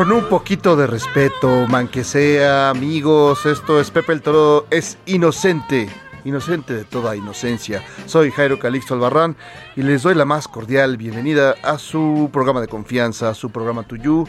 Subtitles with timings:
[0.00, 4.96] Con un poquito de respeto, man que sea, amigos, esto es Pepe el Toro, es
[5.04, 5.90] inocente,
[6.24, 7.84] inocente de toda inocencia.
[8.06, 9.36] Soy Jairo Calixto Albarrán
[9.76, 13.82] y les doy la más cordial bienvenida a su programa de confianza, a su programa
[13.82, 14.26] Tuyú,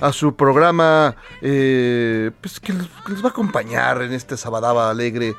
[0.00, 2.88] a su programa eh, pues, que, les,
[3.24, 5.36] va a acompañar en este sabadaba alegre,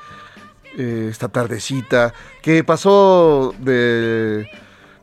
[0.78, 4.47] eh, esta tardecita, que pasó de,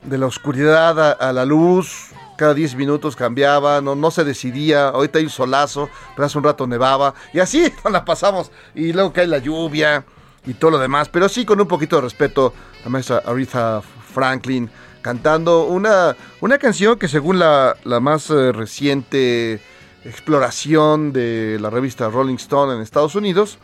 [0.05, 2.10] de la oscuridad a la luz,
[2.41, 6.45] cada 10 minutos cambiaba, no, no se decidía, ahorita hay un solazo, pero hace un
[6.45, 10.07] rato nevaba, y así la pasamos, y luego cae la lluvia
[10.47, 14.71] y todo lo demás, pero sí con un poquito de respeto a maestra Aretha Franklin,
[15.03, 19.61] cantando una, una canción que según la, la más eh, reciente
[20.07, 23.59] exploración de la revista Rolling Stone en Estados Unidos,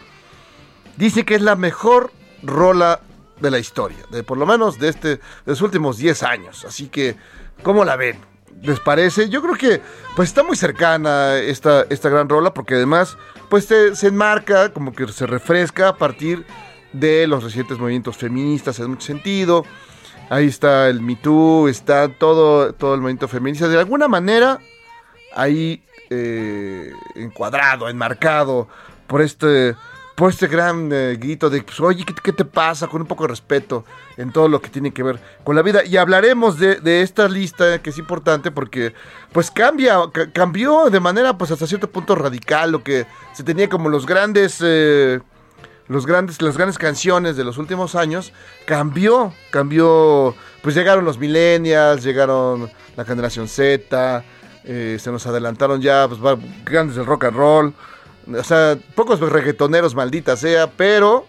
[0.99, 3.01] dice que es la mejor rola
[3.41, 6.67] de la historia, de por lo menos de este de los últimos 10 años.
[6.67, 7.17] Así que,
[7.63, 8.36] ¿cómo la ven?
[8.63, 9.29] ¿Les parece?
[9.29, 9.81] Yo creo que
[10.15, 13.17] pues está muy cercana esta, esta gran rola porque además
[13.49, 16.45] pues se, enmarca, como que se refresca a partir
[16.93, 19.65] de los recientes movimientos feministas en mucho sentido.
[20.31, 23.69] Ahí está el Me Too, está todo, todo el movimiento feminista.
[23.69, 24.59] De alguna manera,
[25.35, 28.69] ahí eh, encuadrado, enmarcado
[29.07, 29.77] por este,
[30.17, 32.89] por este gran eh, grito de, pues, oye, ¿qué, te pasa?
[32.89, 33.85] Con un poco de respeto
[34.17, 35.85] en todo lo que tiene que ver con la vida.
[35.85, 38.95] Y hablaremos de, esta lista que es importante porque,
[39.33, 43.69] pues, cambia, ca- cambió de manera, pues, hasta cierto punto radical lo que se tenía
[43.69, 44.59] como los grandes...
[44.63, 45.21] eh,
[45.89, 48.33] los grandes, las grandes canciones de los últimos años,
[48.65, 54.25] cambió, cambió, pues llegaron los millennials, llegaron la generación Z,
[54.65, 56.21] eh, se nos adelantaron ya, pues
[56.65, 57.73] grandes del rock and roll,
[58.33, 61.27] o sea, pocos reggaetoneros, maldita sea, pero,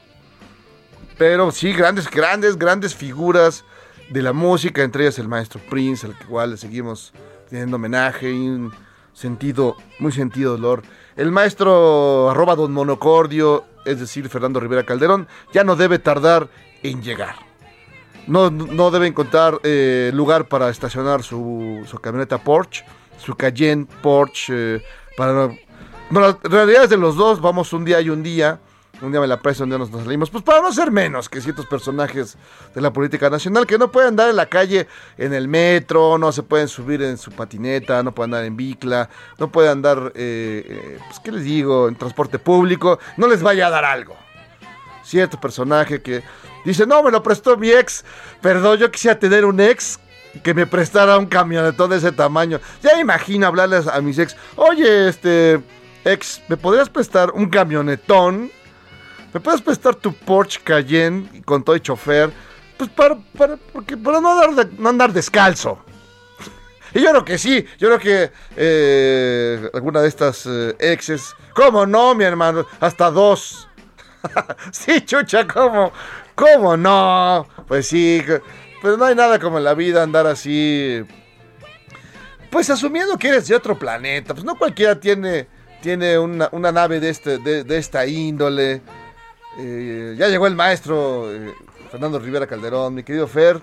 [1.18, 3.64] pero sí, grandes, grandes, grandes figuras
[4.10, 7.14] de la música, entre ellas el maestro Prince, al cual le seguimos
[7.50, 8.74] teniendo homenaje y un
[9.14, 10.84] sentido, muy sentido dolor.
[11.16, 16.50] El maestro arroba don monocordio, es decir, Fernando Rivera Calderón, ya no debe tardar
[16.84, 17.36] en llegar.
[18.28, 22.84] No, no debe encontrar eh, lugar para estacionar su, su camioneta Porsche,
[23.18, 24.84] su Cayenne Porsche, eh,
[25.16, 25.52] para...
[26.10, 28.60] No, la realidad es de los dos, vamos un día y un día.
[29.02, 30.30] Un día me la presto, un día nos, nos salimos.
[30.30, 32.36] Pues para no ser menos que ciertos personajes
[32.74, 34.88] de la política nacional que no pueden andar en la calle
[35.18, 39.08] en el metro, no se pueden subir en su patineta, no pueden andar en bicla,
[39.38, 42.98] no pueden andar, eh, eh, pues qué les digo, en transporte público.
[43.18, 44.16] No les vaya a dar algo.
[45.04, 46.24] Cierto personaje que
[46.66, 48.04] dice, no, me lo prestó mi ex.
[48.42, 50.00] Perdón, yo quisiera tener un ex
[50.44, 52.60] que me prestara un camionetón de ese tamaño.
[52.82, 55.62] Ya imagino hablarles a mis ex, oye, este,
[56.12, 58.52] ex, ¿me podrías prestar un camionetón?
[59.34, 62.32] ¿Me puedes prestar tu Porsche Cayenne con todo el chofer?
[62.78, 65.80] Pues para, para, porque, para no, andar no andar descalzo.
[66.94, 71.86] Y yo creo que sí, yo creo que eh, alguna de estas eh, exes, ¿cómo
[71.86, 72.66] no, mi hermano?
[72.80, 73.68] Hasta dos.
[74.72, 75.92] sí, chucha, ¿cómo?
[76.34, 77.46] ¿Cómo no?
[77.68, 78.24] Pues sí,
[78.82, 81.04] pero no hay nada como en la vida andar así.
[82.50, 85.48] Pues asumiendo que eres de otro planeta, pues no cualquiera tiene
[85.88, 88.82] tiene una, una nave de, este, de, de esta índole.
[89.58, 91.54] Eh, ya llegó el maestro eh,
[91.90, 93.62] Fernando Rivera Calderón, mi querido Fer.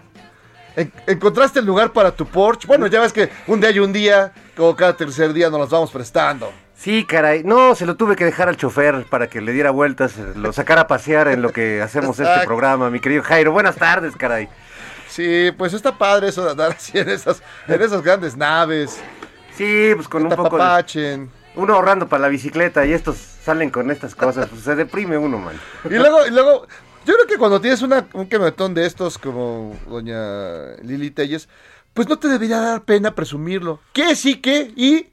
[0.75, 2.67] En- ¿Encontraste el lugar para tu Porsche?
[2.67, 5.69] Bueno, ya ves que un día y un día, como cada tercer día, nos los
[5.69, 6.51] vamos prestando.
[6.75, 7.45] Sí, caray.
[7.45, 10.81] No, se lo tuve que dejar al chofer para que le diera vueltas, lo sacara
[10.81, 13.53] a pasear en lo que hacemos este programa, mi querido Jairo.
[13.53, 14.49] Buenas tardes, caray.
[15.11, 18.99] Sí, pues está padre eso de andar así en esas, en esas grandes naves.
[19.59, 21.29] Sí, pues con un poco de...
[21.57, 25.39] Uno ahorrando para la bicicleta y estos salen con estas cosas, pues se deprime uno,
[25.39, 25.55] man.
[25.85, 26.67] Y luego, y luego,
[27.07, 31.49] yo creo que cuando tienes una, un camionetón de estos como doña Lili Telles,
[31.93, 33.79] pues no te debería dar pena presumirlo.
[33.93, 34.73] ¿Qué sí que?
[34.75, 35.07] Y,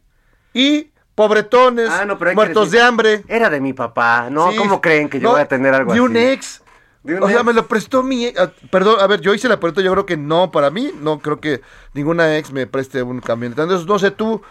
[0.54, 3.24] y pobretones, Ah, no, pero muertos de hambre.
[3.28, 4.50] Era de mi papá, ¿no?
[4.52, 4.58] Sí.
[4.58, 6.06] ¿Cómo creen que yo No, voy a tener algo de así?
[6.08, 6.64] un ex.
[7.04, 7.46] De un o sea, ex.
[7.46, 8.40] me lo prestó mi ex.
[8.40, 10.92] ah, Perdón, a ver, yo hice la pregunta, yo creo que no para mí.
[11.02, 11.62] No creo que
[11.94, 13.66] ninguna ex me preste un camionetón.
[13.66, 14.42] Entonces, no sé, tú,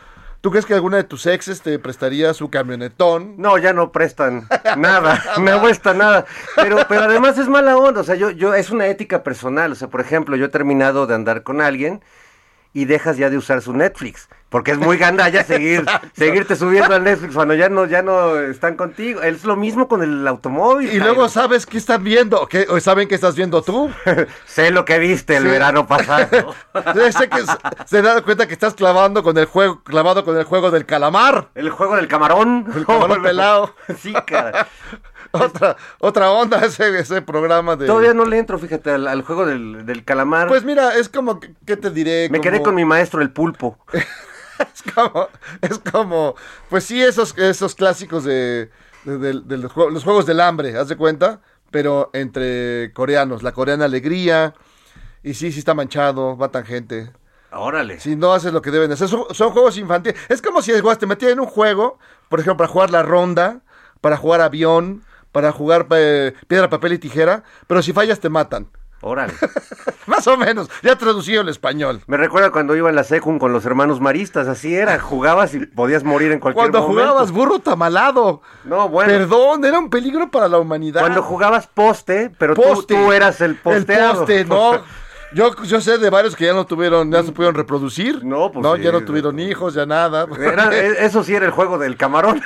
[0.40, 3.34] ¿tú crees que alguna de tus exes te prestaría su camionetón?
[3.38, 6.26] No, ya no prestan nada, no cuesta nada.
[6.56, 9.72] Pero, pero además es mala onda, o sea, yo, yo, es una ética personal.
[9.72, 12.02] O sea, por ejemplo, yo he terminado de andar con alguien
[12.72, 14.28] y dejas ya de usar su Netflix.
[14.50, 18.74] Porque es muy gandalla seguir, seguirte subiendo al Netflix cuando ya no, ya no están
[18.76, 19.22] contigo.
[19.22, 20.92] Es lo mismo con el automóvil.
[20.92, 22.66] Y luego sabes qué están viendo, ¿qué?
[22.68, 23.90] o saben qué estás viendo tú.
[24.46, 25.48] sé lo que viste el Sí.
[25.48, 26.52] verano pasado.
[27.12, 27.42] sé que
[27.86, 31.48] se, da cuenta que estás clavando con el juego, clavado con el juego del calamar.
[31.54, 32.66] El juego del camarón.
[32.74, 33.74] El camarón pelado.
[33.98, 34.66] Sí, cara.
[35.30, 37.86] Otra, otra onda ese, ese programa de.
[37.86, 40.48] Todavía no le entro, fíjate, al, al juego del, del calamar.
[40.48, 42.28] Pues mira, es como, ¿qué te diré?
[42.30, 43.78] Me quedé con mi maestro, el pulpo.
[44.74, 45.28] Es como,
[45.62, 46.34] es como,
[46.68, 48.70] pues sí, esos, esos clásicos de,
[49.04, 51.40] de- de- de los, los juegos del hambre, haz de cuenta,
[51.70, 54.54] pero entre coreanos, la coreana alegría,
[55.22, 57.10] y sí, sí está manchado, va tangente.
[57.52, 57.98] Órale.
[58.00, 60.18] Si no haces lo que deben hacer, son, son juegos infantiles.
[60.28, 61.98] Es como si te metían en un juego,
[62.28, 63.62] por ejemplo, para jugar la ronda,
[64.00, 65.02] para jugar avión,
[65.32, 68.68] para jugar eh, piedra, papel y tijera, pero si fallas te matan.
[69.02, 69.32] Órale.
[70.06, 72.02] Más o menos, ya traducido el español.
[72.06, 75.60] Me recuerda cuando iba en la secund con los hermanos maristas, así era, jugabas y
[75.66, 77.02] podías morir en cualquier Cuando momento.
[77.08, 78.42] jugabas burro tamalado.
[78.64, 79.10] No, bueno.
[79.12, 81.00] Perdón, era un peligro para la humanidad.
[81.00, 82.94] Cuando jugabas poste, pero tú- Poste.
[82.94, 84.10] Tú, eras el posteado.
[84.12, 84.82] El poste, no.
[85.32, 88.24] Yo, yo sé de varios que ya no tuvieron, ya se pudieron reproducir.
[88.24, 88.82] No, pues No, sí.
[88.82, 90.26] ya no tuvieron hijos, ya nada.
[90.40, 92.42] Era- e- eso sí era el juego del camarón.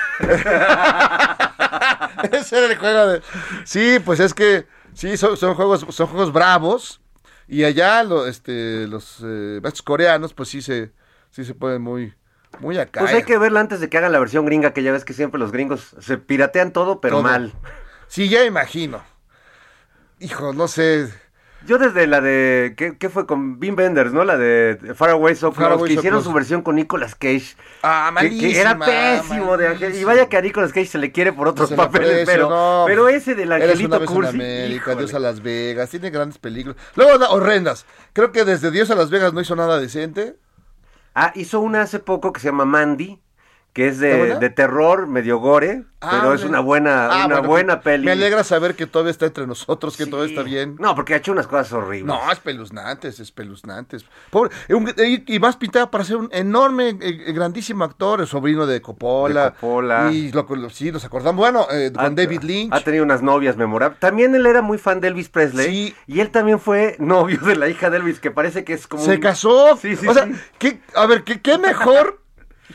[2.31, 3.21] Ese era el juego de.
[3.63, 7.01] Sí, pues es que sí, son, son juegos, son juegos bravos.
[7.47, 10.91] Y allá lo, este, los eh, estos coreanos, pues sí se,
[11.29, 12.15] sí se ponen muy,
[12.59, 13.01] muy acá.
[13.01, 15.13] Pues hay que verla antes de que hagan la versión gringa, que ya ves que
[15.13, 17.23] siempre los gringos se piratean todo, pero Todo.
[17.23, 17.53] mal.
[18.07, 19.03] Sí, ya imagino.
[20.19, 21.13] Hijo, no sé.
[21.65, 24.23] Yo desde la de, ¿qué, qué fue con Bean Benders, no?
[24.23, 27.55] La de Faraway So Close, que hicieron su versión con Nicolas Cage.
[27.81, 29.81] Ah, que, que era malísima, pésimo de Ángel.
[29.83, 30.13] Y malísima.
[30.13, 32.83] vaya que a Nicolas Cage se le quiere por otros papeles, pero, no.
[32.87, 34.29] pero ese del Eres una Angelito vez en Cursi.
[34.35, 34.97] América, híjole.
[34.97, 36.77] Dios a Las Vegas, tiene grandes películas.
[36.95, 37.85] Luego, la- horrendas.
[38.13, 40.35] Creo que desde Dios a Las Vegas no hizo nada decente.
[41.15, 43.21] Ah, hizo una hace poco que se llama Mandy,
[43.75, 47.35] que es ¿Está de, de terror, medio gore, Ah, pero es una buena, Ah, una
[47.39, 48.05] bueno, buena peli.
[48.05, 50.29] Me alegra saber que todavía está entre nosotros, que todo Sí.
[50.31, 50.75] está bien.
[50.79, 52.05] No, porque ha hecho unas cosas horribles.
[52.05, 54.05] No, espeluznantes, espeluznantes.
[54.29, 54.51] Pobre,
[55.27, 59.45] y, más pintado para ser un enorme, eh, grandísimo actor, el sobrino de Coppola.
[59.45, 60.11] De Coppola.
[60.13, 61.37] Y lo, sí, nos acordamos.
[61.39, 62.71] Bueno, eh, Ha- con David Lynch.
[62.73, 63.99] Ha tenido unas novias memorables.
[63.99, 65.65] También él era muy fan de Elvis Presley.
[65.87, 65.95] Sí.
[66.07, 69.03] Y él también fue novio de la hija de Elvis, que parece que es como.
[69.03, 69.75] Se un- casó.
[69.75, 70.33] Sí, sí, o sea, sí.
[70.59, 72.21] ¿qué- a ver, ¿qué, qué mejor,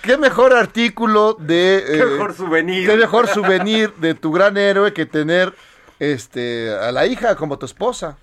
[0.02, 1.84] qué mejor artículo de...
[1.86, 2.88] Qué eh, mejor souvenir.
[2.88, 5.54] Qué mejor souvenir de tu gran héroe que tener
[5.98, 8.16] este a la hija como tu esposa.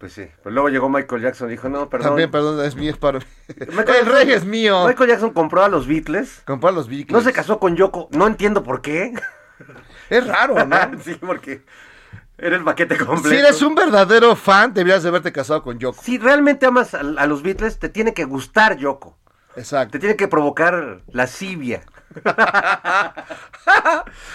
[0.00, 0.26] Pues sí.
[0.42, 2.10] Pero luego llegó Michael Jackson y dijo: No, perdón.
[2.10, 3.24] También, perdón, es mío, es para mí.
[3.48, 4.86] Michael El rey es mío.
[4.86, 6.40] Michael Jackson compró a los Beatles.
[6.46, 7.12] Comprar los Beatles.
[7.12, 8.08] No se casó con Yoko.
[8.12, 9.12] No entiendo por qué.
[10.08, 10.76] Es raro, ¿no?
[11.04, 11.62] sí, porque
[12.38, 13.28] era el paquete completo.
[13.28, 16.02] Si eres un verdadero fan, deberías de haberte casado con Yoko.
[16.02, 19.19] Si realmente amas a, a los Beatles, te tiene que gustar Yoko.
[19.56, 19.92] Exacto.
[19.92, 21.82] Te tiene que provocar lascivia.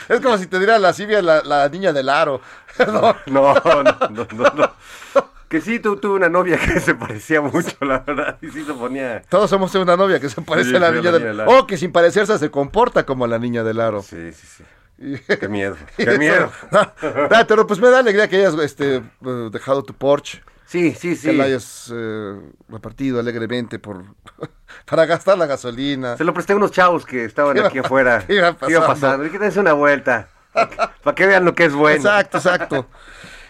[0.10, 2.42] Es como si te diera la lascivia la, la niña del aro.
[2.88, 3.16] No.
[3.28, 4.74] No, no, no, no, no.
[5.48, 8.38] Que sí, tú tuve una novia que se parecía mucho, la verdad.
[8.42, 9.22] Y sí se ponía.
[9.30, 11.38] Todos somos una novia que se parece Sí, a la niña la del niña aro.
[11.46, 11.60] del aro.
[11.64, 14.02] O que sin parecerse se comporta como la niña del aro.
[14.02, 14.64] Sí, sí, sí.
[14.98, 15.78] Y- Qué miedo.
[15.96, 16.52] Qué miedo.
[17.48, 21.28] Pero pues me da alegría que hayas este, eh, dejado tu Porsche, Sí, sí, sí.
[21.28, 24.04] que la hayas eh, repartido alegremente por
[24.86, 26.18] para gastar la gasolina.
[26.18, 28.26] Se lo presté a unos chavos que estaban Iba- aquí afuera.
[28.28, 28.88] iba pasando.
[28.88, 29.24] pasando.
[29.24, 30.30] Dije, dense una vuelta.
[31.04, 31.98] Para que vean lo que es bueno.
[31.98, 32.88] Exacto, exacto.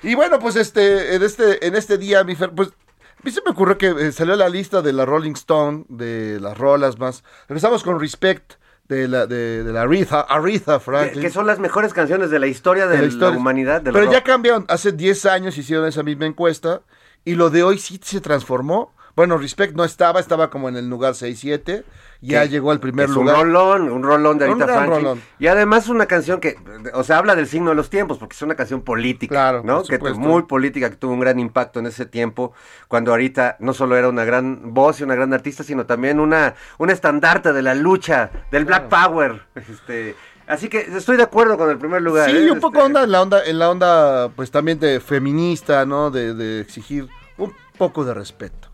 [0.04, 3.42] Y bueno, pues este, en este, en este día, mi Fer, pues a mí se
[3.46, 7.24] me ocurrió que eh, salió la lista de la Rolling Stone, de las rolas más.
[7.48, 8.54] Empezamos con Respect
[8.88, 11.22] de la, de, de la Aretha, Aretha Franklin.
[11.22, 13.40] que son las mejores canciones de la historia de, de la, la historia.
[13.40, 13.82] humanidad.
[13.82, 14.14] del Pero rock.
[14.14, 14.66] ya cambiaron.
[14.68, 16.82] Hace 10 años hicieron esa misma encuesta
[17.26, 18.94] y lo de hoy sí se transformó.
[19.16, 21.86] Bueno, Respect no estaba, estaba como en el lugar 6-7.
[22.20, 23.36] Ya llegó al primer es lugar.
[23.36, 24.90] Un rolón, un rolón de Arita Franklin.
[25.04, 25.22] rolón.
[25.40, 26.58] Y además es una canción que,
[26.94, 29.84] o sea, habla del signo de los tiempos, porque es una canción política, Claro, ¿no?
[29.84, 30.20] Que supuesto.
[30.20, 32.54] muy política, que tuvo un gran impacto en ese tiempo,
[32.90, 36.56] cuando Arita no solo era una gran voz y una gran artista, sino también una,
[36.78, 39.44] un estandarte de la lucha, del Black Power.
[39.56, 40.16] Este,
[40.48, 42.30] así que estoy de acuerdo con el primer lugar.
[42.30, 42.52] Sí, ¿eh?
[42.52, 46.12] un poco Este, onda en la onda, en la onda, pues también de feminista, ¿no?
[46.12, 48.70] De, de exigir un poco de respeto.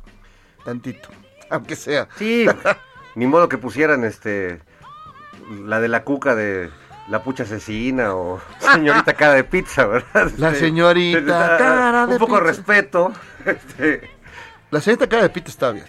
[0.66, 1.10] Tantito.
[1.50, 2.08] Aunque sea.
[2.18, 2.46] Sí,
[3.16, 4.62] ni modo que pusieran este
[5.66, 6.70] la de la cuca de
[7.10, 10.32] la pucha asesina o señorita cara de pizza, ¿verdad?
[10.38, 12.52] La Este, señorita ah, cara de Un poco de pizza.
[12.54, 13.12] respeto.
[13.46, 14.10] Este,
[14.70, 15.86] La señorita cara de pito está bien.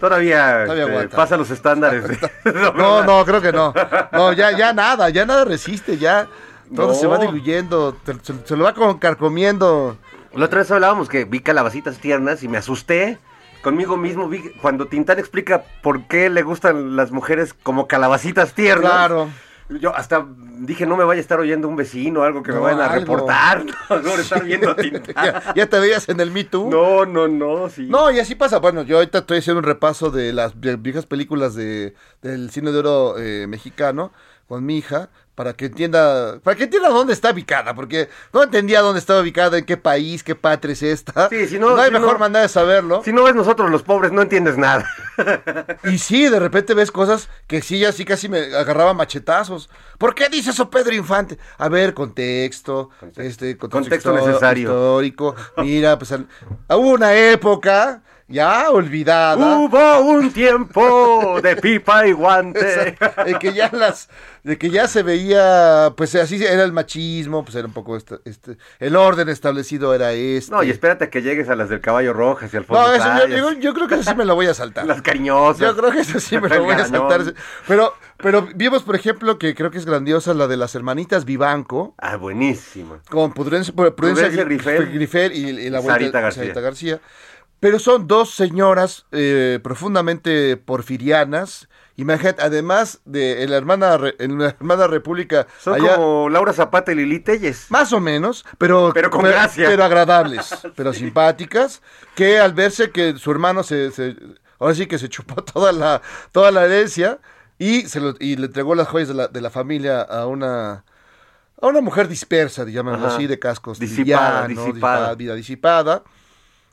[0.00, 2.04] Todavía, Todavía este, pasa los estándares.
[2.74, 3.72] No, no, creo que no.
[4.12, 6.26] No, ya, ya nada, ya nada resiste, ya.
[6.74, 6.94] Todo No.
[6.94, 9.96] se va diluyendo, te- se, se lo va como carcomiendo.
[10.34, 13.18] La otra vez hablábamos que vi calabacitas tiernas y me asusté.
[13.62, 18.90] Conmigo mismo vi cuando Tintán explica por qué le gustan las mujeres como calabacitas tiernas.
[18.90, 19.28] Claro.
[19.80, 20.26] Yo hasta
[20.60, 23.00] dije, no me vaya a estar oyendo un vecino algo que me vayan a algo.
[23.00, 23.64] reportar.
[23.90, 24.74] No, no, estar viendo.
[25.14, 26.70] Ya, ya te veías en el Me Too.
[26.70, 27.86] No, no, no, sí.
[27.88, 28.58] No, y así pasa.
[28.58, 32.72] Bueno, yo ahorita estoy haciendo un repaso de las vie- viejas películas de, del cine
[32.72, 34.12] de oro eh, mexicano
[34.46, 38.80] con mi hija para que entienda, para que entienda dónde está ubicada, porque no entendía
[38.80, 41.28] dónde estaba ubicada, en qué país, qué patria es esta.
[41.28, 43.02] Sí, si no- hay si mejor no- manera de saberlo.
[43.04, 44.84] Si no ves nosotros los pobres, no entiendes nada.
[45.84, 49.70] Y sí, de repente ves cosas que sí, así casi me agarraba machetazos.
[49.96, 51.38] ¿Por qué dice eso Pedro Infante?
[51.56, 54.70] A ver, contexto, este, Contexto histo- necesario.
[54.70, 55.36] histórico.
[55.58, 59.56] Mira, pues hubo una época ya olvidada.
[59.58, 62.96] Hubo un tiempo de pipa y guante.
[63.24, 64.08] de que ya las
[64.44, 68.16] de que ya se veía pues así era el machismo pues era un poco este,
[68.24, 71.80] este el orden establecido era este No, y espérate a que llegues a las del
[71.80, 74.34] caballo rojas y Alfonso no eso yo, yo- yo creo que eso sí me lo
[74.36, 75.58] voy a saltar Las cariñosas.
[75.60, 77.34] yo creo que eso sí me lo voy a saltar
[77.66, 81.94] pero pero vimos por ejemplo que creo que es grandiosa la de las hermanitas Vivanco
[81.98, 83.00] Ah, buenísima.
[83.10, 84.92] con Prudencia, Prudencia, Prudencia Grifel, Grifel.
[84.94, 86.42] Grifel y, y la Sarita vuelta García.
[86.42, 87.00] Sarita García.
[87.60, 91.68] Pero son dos señoras eh, profundamente porfirianas.
[91.96, 96.92] Imagínate, además de en la hermana, en la hermana república, Son allá, como Laura Zapata
[96.92, 97.66] y Lili Telles.
[97.70, 99.66] más o menos, pero, Pero con gracia.
[99.68, 101.82] pero agradables, pero simpáticas,
[102.14, 104.14] que al verse que su hermano se, se-
[104.60, 106.00] ahora sí que se chupó toda la,
[106.30, 107.18] toda la herencia
[107.58, 110.84] y, se lo- y le entregó las joyas de la, de la familia a una,
[111.60, 115.14] a una mujer dispersa, digámoslo así, de cascos Disipada, disipada.
[115.16, 116.04] vida disipada.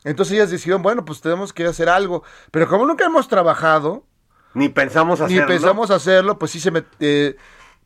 [0.06, 2.24] Entonces ellas decidieron, bueno, pues tenemos que hacer algo.
[2.52, 4.06] Pero como nunca hemos trabajado,
[4.54, 5.48] Ni pensamos ni hacerlo.
[5.48, 7.36] pensamos hacerlo, pues sí se met- eh,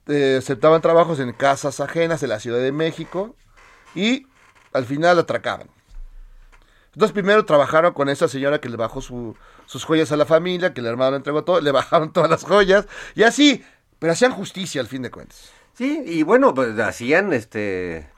[0.08, 3.36] eh, aceptaban trabajos en casas ajenas de la Ciudad de México
[3.96, 4.28] y
[4.74, 5.68] al final atracaban.
[6.94, 9.36] Entonces primero trabajaron con esa señora que le bajó su-
[9.66, 12.44] sus joyas a la familia, que el hermano le entregó todo, le bajaron todas las
[12.44, 13.64] joyas y así,
[14.00, 15.52] pero hacían justicia al fin de cuentas.
[15.74, 18.10] Sí, y bueno, pues hacían este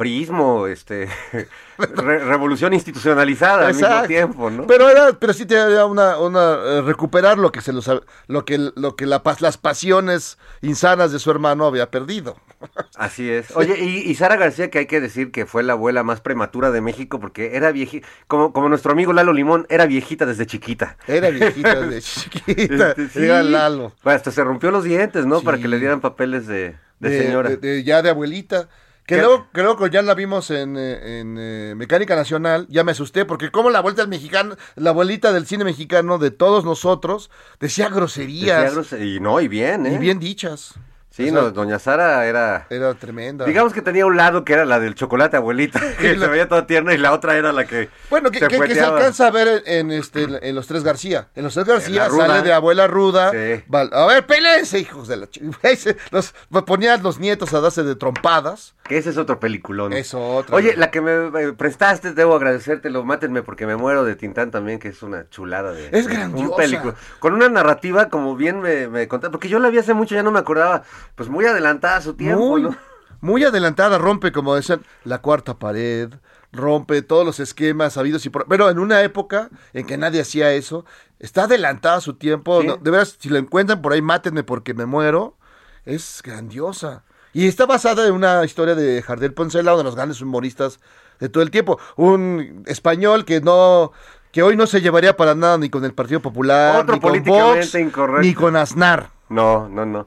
[0.00, 1.10] prismo, este
[1.78, 4.66] re- revolución institucionalizada al mismo tiempo, ¿no?
[4.66, 7.86] Pero era, pero sí tenía una, una eh, recuperar lo que se los,
[8.26, 12.36] lo que, lo que la, las pasiones insanas de su hermano había perdido.
[12.96, 13.54] Así es.
[13.54, 16.70] Oye, y, y Sara García, que hay que decir que fue la abuela más prematura
[16.70, 20.96] de México, porque era viejita, como, como nuestro amigo Lalo Limón, era viejita desde chiquita.
[21.06, 23.24] Era viejita de chiquita, Este, sí.
[23.26, 23.92] era Lalo.
[24.02, 25.42] Bueno, hasta se rompió los dientes, ¿no?
[25.42, 27.50] Para que le dieran papeles de, de señora.
[27.50, 28.70] de- ya de abuelita.
[29.06, 29.22] Que ¿Qué?
[29.22, 33.24] luego, que luego ya la vimos en, eh, en, eh, Mecánica Nacional, ya me asusté,
[33.24, 37.28] porque como la vuelta mexicano, la abuelita del cine mexicano de todos nosotros,
[37.58, 39.94] decía groserías Decía grose- y no, y bien, ¿eh?
[39.94, 40.74] y bien dichas.
[41.10, 42.66] Sí, O sea, no, doña Sara era...
[42.70, 43.44] Era tremenda.
[43.44, 46.48] Digamos que tenía un lado que era la del chocolate abuelita, que la- se veía
[46.48, 49.26] toda tierna, y la otra era la que Bueno, que se que- que se, alcanza
[49.26, 51.26] a ver en, este, en Los Tres García.
[51.34, 53.32] En Los Tres García sale de abuela ruda.
[53.32, 53.64] Sí.
[53.92, 55.28] a ver, pelense, hijos de la...
[56.12, 56.32] Los,
[56.64, 58.74] ponían los nietos a darse de trompadas.
[58.84, 59.92] Que ese es otro peliculón.
[59.92, 60.54] Es otra.
[60.54, 64.88] Oye, la que me prestaste, debo agradecértelo, mátenme porque me muero de Tintán también, que
[64.88, 65.88] es una chulada de...
[65.92, 66.50] Es grandiosa.
[66.50, 66.94] Un película.
[67.18, 70.22] Con una narrativa, como bien me, me contaste, porque yo la vi hace mucho, ya
[70.22, 70.82] no me acordaba,
[71.14, 72.76] pues muy adelantada a su tiempo, muy, ¿no?
[73.20, 76.10] muy adelantada, rompe, como decían, la cuarta pared,
[76.52, 78.46] rompe todos los esquemas sabidos y por...
[78.46, 80.84] Pero en una época en que nadie hacía eso,
[81.18, 82.60] está adelantada a su tiempo.
[82.60, 82.66] Sí.
[82.66, 85.36] no, de veras, si la encuentran por ahí, mátenme porque me muero.
[85.84, 87.04] Es grandiosa.
[87.32, 90.80] Y está basada en una historia de Jardel Poncela, uno de los grandes humoristas
[91.20, 91.78] de todo el tiempo.
[91.96, 93.92] Un español que no...
[94.32, 97.24] Que hoy no se llevaría para nada ni con el Partido Popular, Otro ni con
[97.24, 98.22] Vox, incorrecto.
[98.22, 99.10] ni con Aznar.
[99.28, 100.06] No, no, no.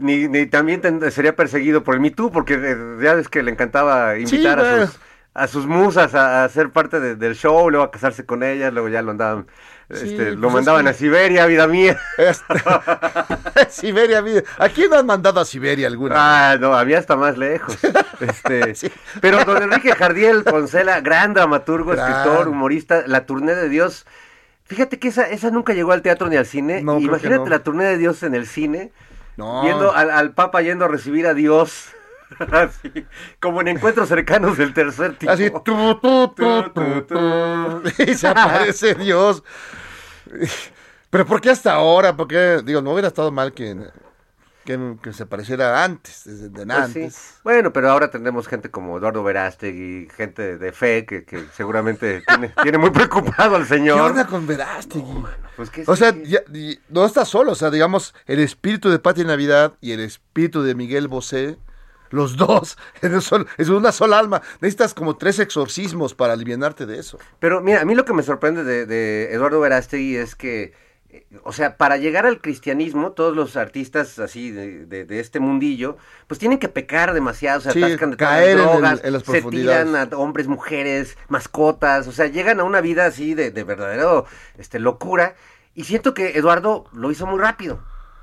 [0.00, 3.42] Ni, ni también ten- sería perseguido por el Me Too, porque eh, ya ves que
[3.42, 4.98] le encantaba invitar a, sus,
[5.34, 8.72] a sus musas a, a ser parte de- del show, luego a casarse con ellas,
[8.72, 9.46] luego ya lo andaban,
[9.92, 11.98] Sí, este, pues lo es mandaban que- a Siberia, vida mía.
[12.18, 12.44] Este-
[13.70, 14.42] Siberia, mira.
[14.58, 16.14] ¿A quién han mandado a Siberia alguna?
[16.16, 17.76] Ah, no, había hasta más lejos.
[18.20, 18.74] Este,
[19.22, 22.10] Pero don Enrique Jardiel Poncela, gran dramaturgo, Gran.
[22.10, 24.04] escritor, humorista, la turné de Dios.
[24.64, 26.82] Fíjate que esa, esa nunca llegó al teatro ni al cine.
[26.82, 27.46] No, Imagínate no.
[27.48, 28.92] la turné de Dios en el cine,
[29.40, 29.62] No.
[29.62, 31.88] viendo al, al Papa yendo a recibir a Dios.
[32.52, 33.06] Así,
[33.40, 35.32] como en encuentros cercanos del tercer tipo.
[35.32, 37.82] Así, tu, tu, tu, tu, tu.
[38.02, 39.42] y se aparece Dios.
[41.08, 42.16] Pero ¿por qué hasta ahora?
[42.16, 43.76] Porque, digo, no hubiera estado mal que,
[44.78, 46.72] que, que se apareciera antes, desde de Pues sí.
[47.00, 47.34] antes.
[47.44, 52.52] Bueno, pero ahora tendremos gente como Eduardo Verástegui, gente de fe, que, que seguramente tiene,
[52.62, 54.00] tiene muy preocupado al ¿Qué señor.
[54.10, 55.24] onda con Verástegui?
[55.56, 56.22] Pues que O sea, sí.
[56.26, 60.00] ya- y- no está solo, o sea, digamos, el espíritu de Pati Navidad y el
[60.00, 61.58] espíritu de Miguel Bosé,
[62.10, 62.76] los dos,
[63.58, 64.42] es una sola alma.
[64.60, 67.18] Necesitas como tres exorcismos para alivianarte de eso.
[67.38, 70.72] Pero mira, a mí lo que me sorprende de, de Eduardo Verástegui es que,
[71.44, 75.96] o sea, para llegar al cristianismo, todos los artistas así de, de- de este mundillo,
[76.26, 79.00] pues tienen que pecar demasiado, se Sí, atascan de todas caer en las el- drogas,
[79.04, 83.34] en las se tiran a hombres, mujeres, mascotas, o sea, llegan a una vida así
[83.34, 84.26] de, de verdadero
[84.58, 85.34] este, locura.
[85.74, 87.80] Y siento que Eduardo lo hizo muy rápido.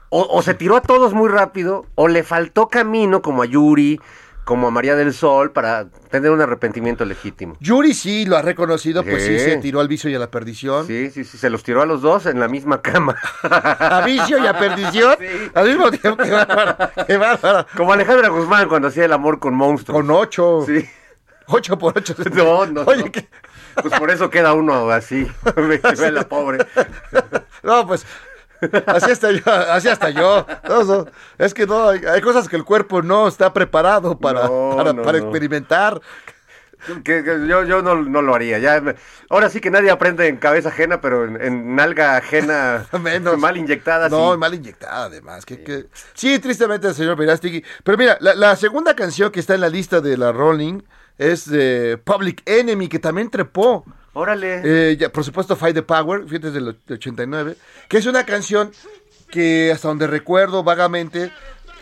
[0.10, 4.00] O, o se tiró a todos muy rápido, o le faltó camino como a Yuri,
[4.48, 7.58] como a María del Sol, para tener un arrepentimiento legítimo.
[7.60, 9.44] Yuri sí lo ha reconocido, pues sí, Sí.
[9.44, 10.88] se tiró al vicio y a la perdición.
[10.88, 13.18] Sí, sí, sí, se los tiró a los dos en la misma cama.
[13.44, 15.18] A vicio y a perdición.
[15.20, 15.52] Sí.
[15.54, 16.78] Al mismo tiempo, qué bárbaro.
[17.06, 17.68] Qué bárbaro.
[17.76, 20.00] Como Alejandra Guzmán cuando hacía el amor con monstruos.
[20.02, 20.64] Con ocho.
[20.66, 20.88] Sí.
[21.48, 22.16] Ocho por ocho.
[22.34, 22.82] No, no.
[22.84, 23.12] Oye, no.
[23.12, 23.28] que-
[23.82, 25.28] Pues por eso queda uno así.
[25.56, 26.66] Ve la pobre.
[27.64, 28.06] No, pues.
[28.88, 30.46] Así hasta yo, así hasta yo.
[30.68, 31.06] No, no,
[31.38, 35.18] es que no, hay, hay cosas que el cuerpo no está preparado para, No, para,
[35.18, 36.02] experimentar.
[37.04, 38.60] Que, que yo yo no, no lo haría.
[38.60, 38.82] Ya,
[39.30, 43.38] ahora sí que nadie aprende en cabeza ajena, pero en, en nalga ajena Menos.
[43.38, 44.10] mal inyectada.
[44.10, 44.38] No, sí.
[44.38, 45.44] mal inyectada además.
[45.46, 47.64] Que, que- Sí, tristemente el señor Verástegui.
[47.84, 50.82] Pero mira, la, la segunda canción que está en la lista de la Rolling
[51.18, 53.84] es de Public Enemy, que también trepó.
[54.18, 54.62] Órale.
[54.92, 57.56] Eh, ya, por supuesto, Fight the Power, fíjate, del och- 89,
[57.88, 58.72] que es una canción
[59.30, 61.32] que hasta donde recuerdo vagamente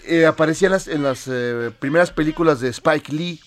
[0.06, 3.39] eh, aparecía en las, en las eh, primeras películas de Spike Lee.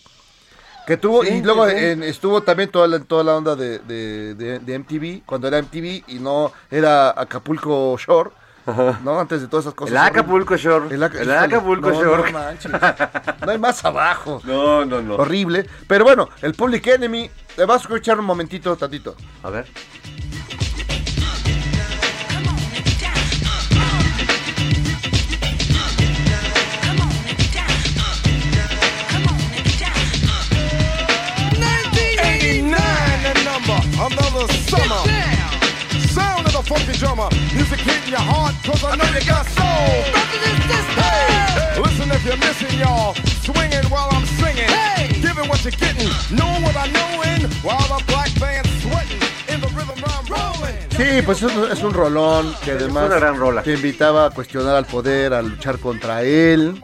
[0.86, 1.84] Que tuvo, Sí, y luego sí, sí.
[1.84, 5.58] en- estuvo también toda la, toda la onda de, de- de- de MTV, cuando era
[5.58, 8.30] MTV y no era Acapulco Shore,
[9.02, 9.18] ¿no?
[9.20, 9.92] Antes de todas esas cosas.
[9.92, 10.94] el Acapulco Shore.
[10.94, 12.32] El, Aca- El Acapulco no, Shore.
[12.32, 12.72] No, manches.
[12.72, 14.40] No hay más abajo.
[14.48, 15.16] No, no, no.
[15.16, 15.66] Horrible.
[15.86, 19.14] Pero bueno, el Public Enemy, le vas a escuchar un momentito, tantito.
[19.42, 19.66] A ver.
[34.00, 35.07] another summer.
[36.62, 37.28] Funky drummer.
[37.54, 39.88] Music hitting your heart, cause I know you got soul.
[40.98, 43.14] Hey, listen if you're missing, y'all.
[43.46, 44.68] Swinging while I'm singing.
[45.22, 46.10] Giving what you're getting.
[46.34, 47.48] Knowing what I'm knowing.
[47.62, 49.22] While the black band's sweating.
[49.48, 50.76] In the rhythm I'm rolling.
[50.90, 53.62] Sí, pues es un, es un rolón que además una gran rola.
[53.62, 56.82] te invitaba a cuestionar al poder, a luchar contra él.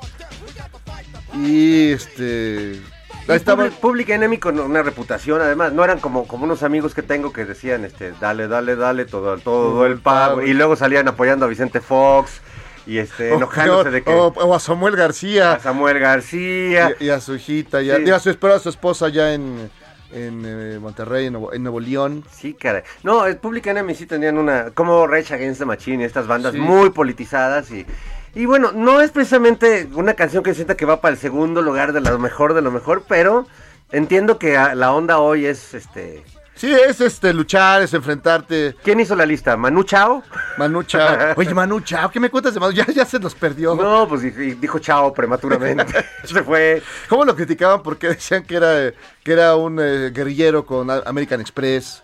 [1.35, 2.81] Y este.
[3.29, 3.69] Estaba.
[3.71, 7.45] Public, Enemy con una reputación, además, no eran como, como unos amigos que tengo que
[7.45, 11.81] decían, este, dale, dale, dale, todo, todo el pago, y luego salían apoyando a Vicente
[11.81, 12.41] Fox,
[12.87, 17.07] y este, o, enojándose de que o- o a Samuel García a Samuel García, y,
[17.07, 17.91] y a su hijita, Sí.
[18.03, 19.71] digo, a su, espero a su esposa ya en,
[20.13, 22.25] en eh, Monterrey, en Nuevo, en Nuevo León.
[22.31, 26.07] sí, caray, no, el Public Enemy sí tenían una, como Rage Against the Machine, y
[26.07, 26.59] estas bandas Sí.
[26.61, 27.87] muy politizadas, y,
[28.35, 31.93] y bueno, no es precisamente una canción que sienta que va para el segundo lugar
[31.93, 33.47] de lo mejor de lo mejor, pero
[33.93, 36.25] entiendo que ah, la onda hoy es, este,
[36.57, 38.77] Sí, es este luchar, es enfrentarte.
[38.85, 39.57] ¿quién hizo la lista?
[39.57, 40.23] ¿Manu Chao?
[40.57, 41.33] Manu Chao.
[41.37, 42.73] Oye, Manu Chao, ¿qué me cuentas de Manu?
[42.73, 43.75] Ya, ya se nos perdió.
[43.75, 44.23] No, pues
[44.61, 45.85] dijo, chao prematuramente.
[46.25, 46.81] Se fue.
[47.09, 47.83] ¿Cómo lo criticaban?
[47.83, 48.93] Porque decían que era,
[49.25, 52.03] que era un eh, guerrillero con American Express.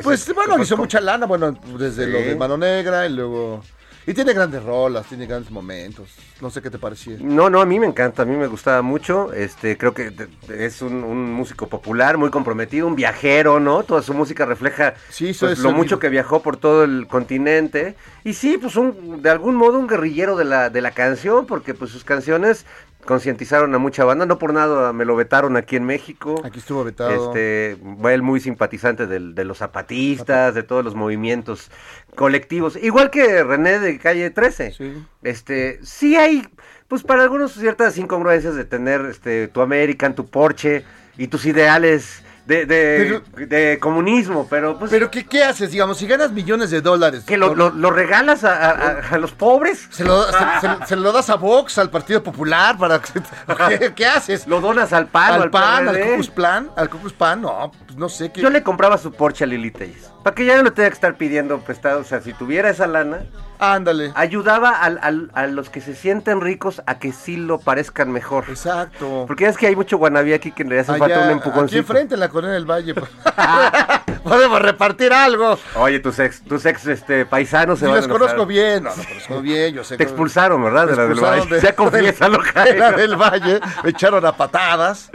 [0.00, 2.10] Pues, es- bueno, pues, hizo mucha lana, bueno, desde Sí.
[2.12, 3.64] lo de Mano Negra y luego...
[4.06, 6.08] Y tiene grandes rolas, tiene grandes momentos.
[6.40, 7.16] No sé qué te parecía.
[7.20, 9.32] No, no, a mí me encanta, a mí me gustaba mucho.
[9.32, 10.12] Este, creo que
[10.48, 13.82] es un, un músico popular, muy comprometido, un viajero, ¿no?
[13.82, 17.94] Toda su música refleja Sí, pues, es lo mucho que viajó por todo el continente.
[18.24, 21.74] Y sí, pues un, de algún modo un guerrillero de la, de la canción, porque
[21.74, 22.64] pues sus canciones
[23.04, 24.26] concientizaron a mucha banda.
[24.26, 26.40] No por nada me lo vetaron aquí en México.
[26.44, 27.10] Aquí estuvo vetado.
[27.34, 27.76] Este,
[28.12, 31.70] él muy simpatizante del- de los zapatistas, de todos los movimientos
[32.14, 32.76] colectivos.
[32.76, 34.72] Igual que René de calle 13.
[34.72, 35.02] Sí.
[35.22, 36.46] Este, sí hay,
[36.88, 40.84] pues para algunos ciertas incongruencias de tener este tu American, tu Porsche
[41.16, 45.70] y tus ideales de, de, de comunismo, pero pues Pero ¿qué, ¿qué haces?
[45.70, 47.24] Digamos, si ganas millones de dólares.
[47.26, 48.70] que lo, lo- lo regalas a,
[49.12, 52.76] a- los pobres, Se lo, se- se- se lo das a Vox, al Partido Popular,
[52.78, 53.20] para que-
[53.78, 54.46] ¿qué, qué haces?
[54.46, 58.08] lo donas al PAN, al PAN, al Klux Plan, al Klux Pan, no, pues no
[58.08, 58.40] sé qué.
[58.40, 60.10] Yo le compraba su Porsche a Lili Telles.
[60.22, 62.00] Para que ya no le tenga que estar pidiendo prestado.
[62.00, 63.20] O sea, si tuviera esa lana,
[63.58, 64.12] Ándale.
[64.14, 68.44] ayudaba al- al- a los que se sienten ricos a que sí lo parezcan mejor.
[68.48, 69.24] Exacto.
[69.26, 71.78] Porque es que hay mucho guanabí aquí que le hace Allá, falta un aquí empujoncito.
[71.80, 72.94] enfrente en la Colonia del Valle.
[72.94, 73.10] pues.
[74.22, 75.58] Podemos repartir algo.
[75.76, 78.84] Oye, tus ex, tus ex este, paisanos se Sí, van los conozco bien.
[78.84, 79.96] No, los conozco bien, yo sé.
[79.96, 80.86] Te expulsaron, ¿verdad?
[80.86, 81.46] De la del Valle.
[81.54, 82.96] de- Ya confiésalo, de la Jairo.
[82.98, 83.60] del Valle.
[83.82, 85.10] Me echaron a patadas.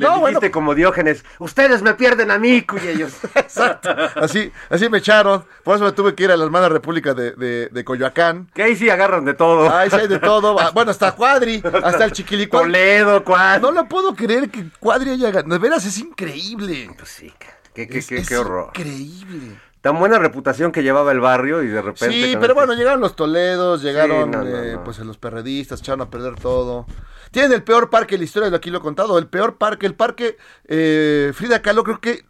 [0.00, 0.52] Le No, dijiste bueno.
[0.52, 3.12] como Diógenes, ustedes me pierden a mí, y ellos.
[3.34, 3.90] Exacto.
[4.16, 5.44] Así, así me echaron.
[5.62, 8.48] Por eso me tuve que ir a la hermana república de, de, de Coyoacán.
[8.54, 9.70] Que ahí sí agarran de todo.
[9.70, 10.58] Ahí sí hay de todo.
[10.60, 12.64] Ah, Bueno, hasta Cuadri, hasta el Chiquilicuán.
[12.64, 13.60] Toledo, cuál.
[13.62, 15.52] No lo puedo creer que Cuadri haya ganado.
[15.54, 16.90] De veras, es increíble.
[16.96, 17.32] Pues sí,
[17.74, 18.70] qué, qué, Es- qué, qué horror.
[18.74, 19.56] Increíble.
[19.80, 22.10] Tan buena reputación que llevaba el barrio y de repente.
[22.14, 24.84] Sí, pero este- bueno, llegaron los Toledos, llegaron Sí, no, no, eh, no.
[24.84, 26.86] pues los perredistas, echaron a perder todo.
[27.30, 29.94] Tienen el peor parque de la historia, aquí lo he contado, el peor parque, el
[29.94, 32.24] parque eh, Frida Kahlo creo que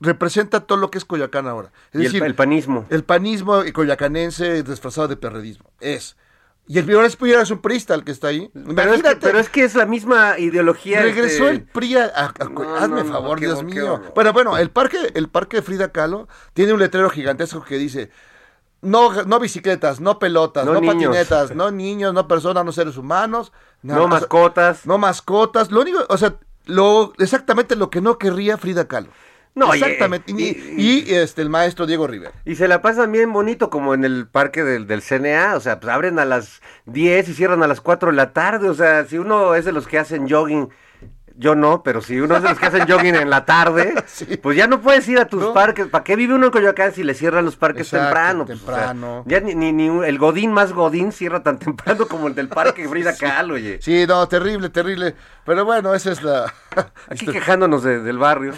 [0.00, 1.72] representa todo lo que es Coyoacán ahora.
[1.92, 2.86] Es Y decir, el, el panismo.
[2.90, 5.70] el panismo coyoacanense disfrazado de perredismo.
[5.80, 6.16] Es.
[6.66, 8.50] Y el peor es es un prista el que está ahí.
[8.74, 11.02] Pero es, que, pero es que es la misma ideología.
[11.02, 14.00] Regresó este, el PRI a, a- a- No, hazme no, no, favor, Dios mío.
[14.14, 18.10] Bueno, bueno, el parque, el parque de Frida Kahlo tiene un letrero gigantesco que dice
[18.84, 23.98] no, no bicicletas, no pelotas, No patinetas, no niños, no personas, no seres humanos, nada,
[24.00, 24.86] No o sea, mascotas.
[24.86, 25.70] no mascotas.
[25.70, 26.34] Lo único, o sea,
[26.66, 29.08] lo exactamente lo que no querría Frida Kahlo.
[29.56, 30.32] No, y- exactamente.
[30.32, 32.32] Y, y- y, este el maestro Diego Rivera.
[32.44, 35.78] Y se la pasan bien bonito como en el parque del, del CNA, o sea,
[35.78, 39.04] pues abren a las 10 y cierran a las 4 de la tarde, o sea,
[39.06, 40.70] si uno es de los que hacen jogging,
[41.36, 44.36] yo no, pero si uno es de los que hacen jogging en la tarde, Sí.
[44.36, 45.52] pues ya no puedes ir a tus No.
[45.52, 48.46] parques, ¿para qué vive uno en Coyoacán si le cierran los parques Exacto, temprano?
[48.46, 49.24] Pues, o sea, temprano.
[49.26, 52.88] ya ni, ni, ni el Godín más Godín cierra tan temprano como el del parque
[52.88, 53.78] Frida Kahlo, oye.
[53.82, 55.14] Sí, no, terrible, terrible.
[55.44, 56.52] Pero bueno, esa es la.
[57.08, 58.54] Aquí quejándonos de- del barrio.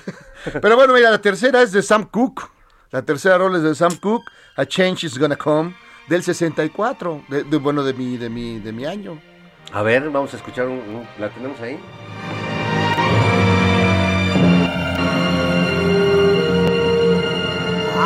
[0.61, 2.43] Pero bueno, mira, la tercera es de Sam Cooke.
[2.91, 5.75] La tercera rola es de Sam Cooke, A Change is Gonna Come,
[6.09, 9.19] del 64, de, de- bueno, de mi, de mi, de mi año.
[9.73, 11.81] A ver, vamos a escuchar un, un- ¿la tenemos ahí?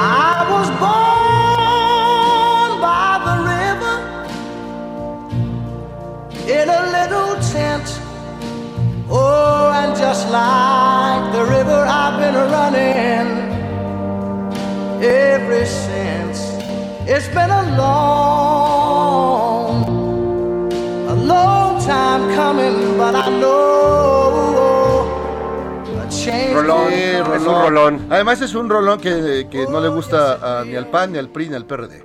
[0.02, 3.96] I was born by the river
[6.48, 7.86] in a little tent.
[9.10, 13.28] Oh, and just like the river, I've been running
[15.02, 16.38] ever since.
[17.06, 19.04] It's been a long,
[21.08, 23.79] a long time coming, but I know
[26.26, 26.92] Rolón.
[26.92, 28.06] Es un rolón.
[28.10, 31.30] Además es un rolón que, que no le gusta a- ni al PAN, ni al
[31.30, 32.02] PRI, ni al PRD.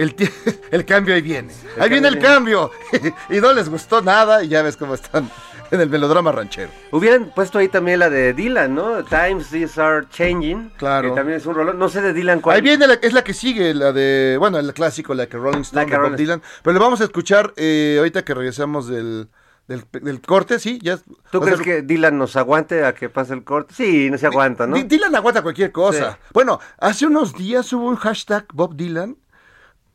[0.70, 1.52] El, cambio ahí viene.
[1.78, 2.70] ahí viene el cambio.
[3.30, 5.28] y no les gustó nada y ya ves cómo están
[5.70, 6.70] en el melodrama ranchero.
[6.90, 9.04] Hubieran puesto ahí también la de Dylan, ¿no?
[9.04, 10.72] Times These Are Changing.
[10.78, 11.10] Claro.
[11.10, 11.78] Que también es un rolón.
[11.78, 12.56] No sé de Dylan cuál.
[12.56, 15.62] Ahí viene, la, es la que sigue, la de, bueno, el clásico, la que Rolling
[15.62, 16.42] Stone Like a de Bob Rolling Dylan.
[16.62, 19.28] Pero le vamos a escuchar eh, ahorita que regresamos del,
[19.70, 20.78] del, del corte, ¿sí?
[20.82, 20.98] Ya,
[21.30, 23.72] ¿Tú o crees sea, que Dylan nos aguante a que pase el corte?
[23.74, 24.76] Sí, no se aguanta, ¿no?
[24.76, 26.12] Dylan aguanta cualquier cosa.
[26.12, 26.18] Sí.
[26.34, 29.16] Bueno, hace unos días hubo un hashtag Bob Dylan.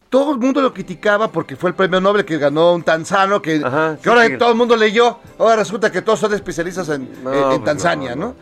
[0.10, 3.62] Todo el mundo lo criticaba porque fue el premio Nobel que ganó un tanzano que,
[3.64, 4.38] Ajá, que sí, ahora sí.
[4.38, 5.20] todo el mundo leyó.
[5.38, 8.36] Ahora resulta que todos son especialistas en, No, en- en pues Tanzania, no, ¿no?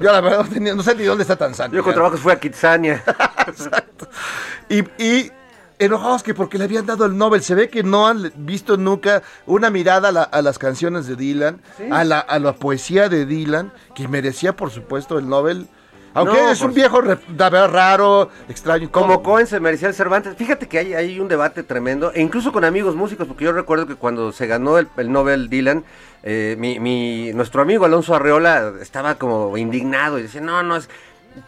[0.00, 1.76] Yo la verdad no, tenía- no sé ni dónde está Tanzania.
[1.76, 3.02] Yo con trabajo fui a Kitsania.
[3.46, 4.08] Exacto.
[4.68, 5.30] Y, y
[5.78, 7.42] enojados que porque le habían dado el Nobel.
[7.42, 11.16] Se ve que no han visto nunca una mirada a, la- a las canciones de
[11.16, 11.60] Dylan,
[11.90, 15.66] a, la, a la poesía de Dylan, que merecía, por supuesto, el Nobel.
[16.14, 17.00] Aunque No, es un viejo
[17.66, 18.90] raro, extraño.
[18.90, 20.34] Como Cohen se merecía el Cervantes.
[20.36, 23.86] Fíjate que hay, hay un debate tremendo, e incluso con amigos músicos, porque yo recuerdo
[23.86, 25.84] que cuando se ganó el, el Nobel Dylan,
[26.22, 30.88] eh, mi, mi- nuestro amigo Alonso Arreola estaba como indignado y decía, no, no, es,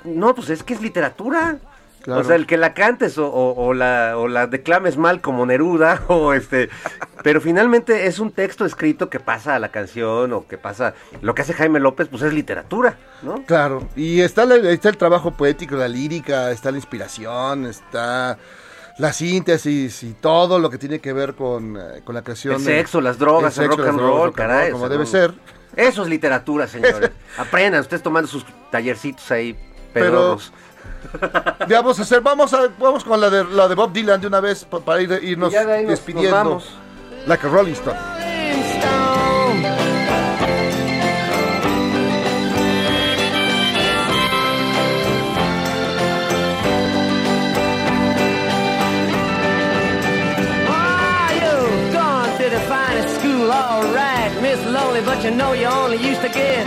[0.04, 1.56] no, pues es que es literatura.
[2.02, 2.22] Claro.
[2.22, 5.44] O sea, el que la cantes o, o- o la, o la declames mal como
[5.44, 6.70] Neruda, o este,
[7.22, 11.34] pero finalmente es un texto escrito que pasa a la canción o que pasa, lo
[11.34, 13.44] que hace Jaime López, pues es literatura, ¿no?
[13.44, 18.38] Claro, y está, la- está el trabajo poético, la lírica, está la inspiración, está
[18.98, 22.54] la síntesis y todo lo que tiene que ver con, eh, con la creación.
[22.56, 25.32] El de- sexo, las drogas, el sexo, rock and roll, caray, como debe no- ser.
[25.76, 27.10] Eso es literatura, señores.
[27.38, 29.54] Aprendan, ustedes tomando sus tallercitos ahí,
[29.92, 30.52] Pero- pedorros.
[31.68, 34.26] Ya vamos a hacer, vamos a, vamos con la de, la de Bob Dylan de
[34.26, 36.30] una vez pa- para ir, irnos Y ya de ahí nos- despidiendo.
[36.30, 36.68] nos vamos.
[37.26, 37.98] Like a Rolling Stone.
[52.52, 56.66] All right, Miss Lonely, but you know you only used to get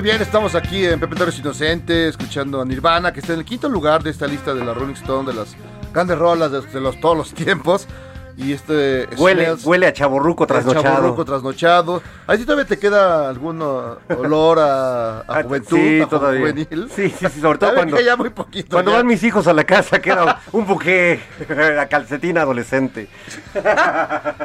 [0.00, 3.44] Muy bien, estamos aquí en Pepe Torres Inocente, escuchando a Nirvana, que está en el
[3.44, 5.54] quinto lugar de esta lista de la Rolling Stone, de las
[5.92, 7.86] grandes rolas de, de los, todos los tiempos.
[8.34, 9.06] Y este...
[9.18, 10.82] Huele, Smells huele a chaborruco trasnochado.
[10.84, 12.02] Chavorruco trasnochado.
[12.26, 16.40] Ahí sí todavía te queda algún olor a, a Ah, juventud, sí, a todavía.
[16.40, 16.90] juvenil.
[16.96, 18.76] Sí, sí, sí, sobre todo cuando, me queda ya muy poquito.
[18.76, 18.96] cuando ya.
[18.96, 21.20] van mis hijos a la casa queda un buque
[21.78, 23.10] a calcetín adolescente.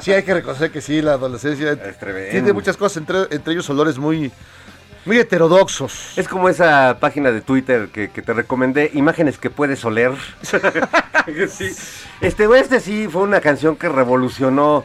[0.01, 2.31] Sí, hay que reconocer que sí, la adolescencia Es tremendo.
[2.31, 4.29] tiene muchas cosas, entre, entre ellos olores muy,
[5.05, 6.17] muy heterodoxos.
[6.17, 10.11] Es como esa página de Twitter que, que te recomendé, imágenes que puedes oler.
[11.49, 11.71] sí.
[12.21, 14.83] Este, este sí fue una canción que revolucionó.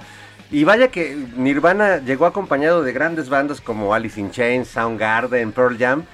[0.51, 5.79] Y vaya que Nirvana llegó acompañado de grandes bandas como Alice in Chains, Soundgarden, Pearl
[5.79, 6.05] Jam.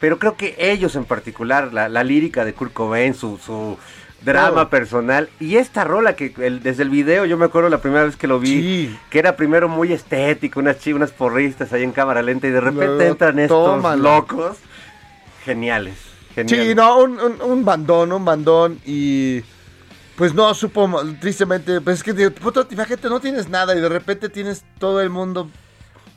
[0.00, 3.78] Pero creo que ellos en particular, la, la lírica de Kurt Cobain, su, su
[4.26, 5.30] drama personal.
[5.40, 8.26] Y esta rola que el- desde el video, yo me acuerdo la primera vez que
[8.26, 8.98] lo vi, Sí.
[9.08, 12.86] que era primero muy estético, unas, unas porristas ahí en cámara lenta y de repente
[12.86, 14.56] Luego, entran estos locos.
[15.44, 15.94] Geniales.
[16.34, 16.66] geniales.
[16.68, 19.40] Sí, no, un, un- un bandón, un bandón y
[20.16, 24.28] pues no supo, tristemente, pues es que puta, imagínate, no tienes nada y de repente
[24.28, 25.48] tienes todo el mundo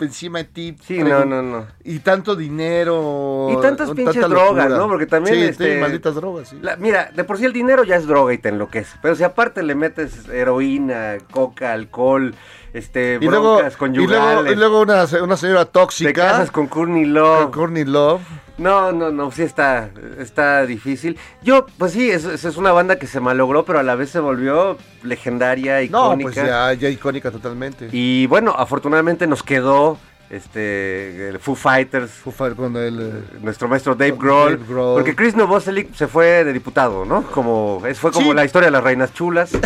[0.06, 0.76] encima de ti.
[0.82, 1.68] Sí, no, no, no.
[1.84, 3.48] Y tanto dinero.
[3.52, 4.70] Y tantas pinches tanta drogas.
[4.70, 4.88] ¿no?
[4.88, 6.58] Porque también, Sí, este, sí, malditas drogas, sí.
[6.62, 8.98] La- mira, de por sí el dinero ya es droga y te enloquece.
[9.02, 12.36] Pero si aparte le metes heroína, coca, alcohol,
[12.74, 16.14] este, Y luego, y conyugales, luego, y luego una, una señora te tóxica.
[16.14, 17.44] casas con Courtney Love.
[17.44, 18.22] con Courtney Love.
[18.58, 21.18] No, no, no, sí está, está difícil.
[21.42, 22.26] Yo, pues sí, es,
[22.58, 26.24] una banda que se malogró, pero a la vez se volvió legendaria, No, icónica.
[26.32, 27.88] pues ya, ya icónica totalmente.
[27.94, 29.98] Y bueno, afortunadamente nos quedó
[30.30, 34.94] este el Foo Fighters, Foo Fighter con el, eh, nuestro maestro Dave Grohl, Dave Grohl.
[34.96, 37.24] porque Chris Novoselic se fue de diputado, ¿no?
[37.24, 38.36] Como es fue como Sí.
[38.36, 39.52] la historia de las reinas chulas.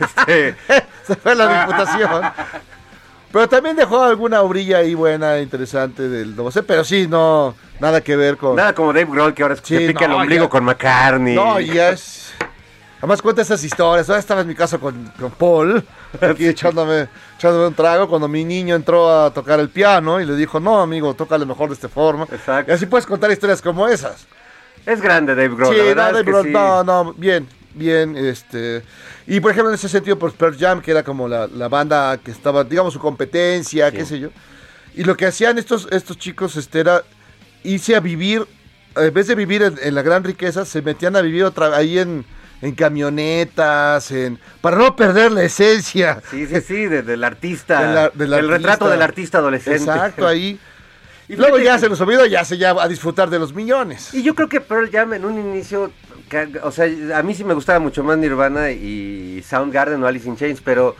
[0.00, 0.56] Este,
[1.06, 2.22] se fue la diputación.
[3.30, 8.00] Pero también dejó alguna orilla ahí buena, interesante del no sé, pero sí, no, nada
[8.00, 8.56] que ver con.
[8.56, 10.50] nada como Dave Grohl que ahora Sí, se pica no, el ombligo ya.
[10.50, 11.34] con McCartney.
[11.36, 12.32] No, y ya es.
[13.04, 14.08] Además cuenta esas historias.
[14.08, 15.84] Ahora estaba en mi casa con, con Paul,
[16.22, 20.34] aquí echándome, echándome un trago, cuando mi niño entró a tocar el piano y le
[20.36, 22.26] dijo, no, amigo, tócale mejor de esta forma.
[22.32, 22.72] Exacto.
[22.72, 24.26] Y así puedes contar historias como esas.
[24.86, 26.52] Es grande Dave Grohl, sí, la verdad no, es Dave que Grohl, sí.
[26.52, 28.82] no, no, bien, bien, este...
[29.26, 32.16] Y por ejemplo, en ese sentido, pues Pearl Jam, que era como la, la banda
[32.16, 33.96] que estaba, digamos, su competencia, Sí.
[33.98, 34.30] qué sé yo.
[34.94, 37.02] Y lo que hacían estos, estos chicos este, era
[37.64, 38.46] irse a vivir,
[38.96, 41.98] en vez de vivir en, en la gran riqueza, se metían a vivir otra ahí
[41.98, 42.24] en,
[42.64, 46.20] en camionetas, en para no perder la esencia.
[46.30, 47.86] Sí, sí, sí, de- del artista.
[47.86, 49.78] De la- del el retrato del artista adolescente.
[49.84, 50.58] Exacto, ahí.
[51.26, 54.12] Y Luego ya se los olvidó, ya se ya a disfrutar de los millones.
[54.12, 55.90] Y yo creo que Pearl Jam en un inicio,
[56.62, 56.84] o sea,
[57.18, 60.94] a mí sí me gustaba mucho más Nirvana y Soundgarden o Alice in Chains, pero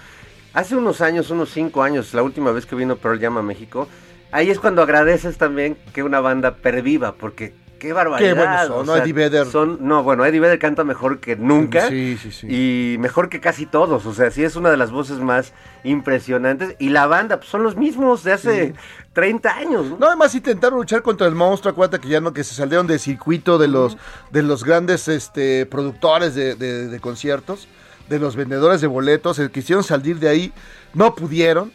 [0.55, 3.87] hace unos años, unos cinco años, la última vez que vino Pearl Jam a México,
[4.33, 7.53] ahí es cuando agradeces también que una banda perviva, porque
[7.85, 8.31] qué barbaridad.
[8.31, 8.97] Qué buenos son, o ¿no?
[8.97, 9.47] Eddie Vedder.
[9.47, 11.89] Son, no, bueno, Eddie Vedder canta mejor que nunca.
[11.89, 12.47] Sí, sí, sí.
[12.49, 15.53] Y mejor que casi todos, o sea, sí es una de las voces más
[15.85, 16.75] impresionantes.
[16.79, 18.75] Y la banda, pues son los mismos de hace
[19.13, 19.99] 30 años, ¿no?
[19.99, 22.99] No, además intentaron luchar contra el monstruo, acuérdate que ya no, que se salieron del
[22.99, 23.97] circuito de los,
[24.31, 27.69] de los grandes este, productores de, de- de conciertos,
[28.09, 30.53] de los vendedores de boletos, eh, quisieron salir de ahí,
[30.95, 31.73] no pudieron.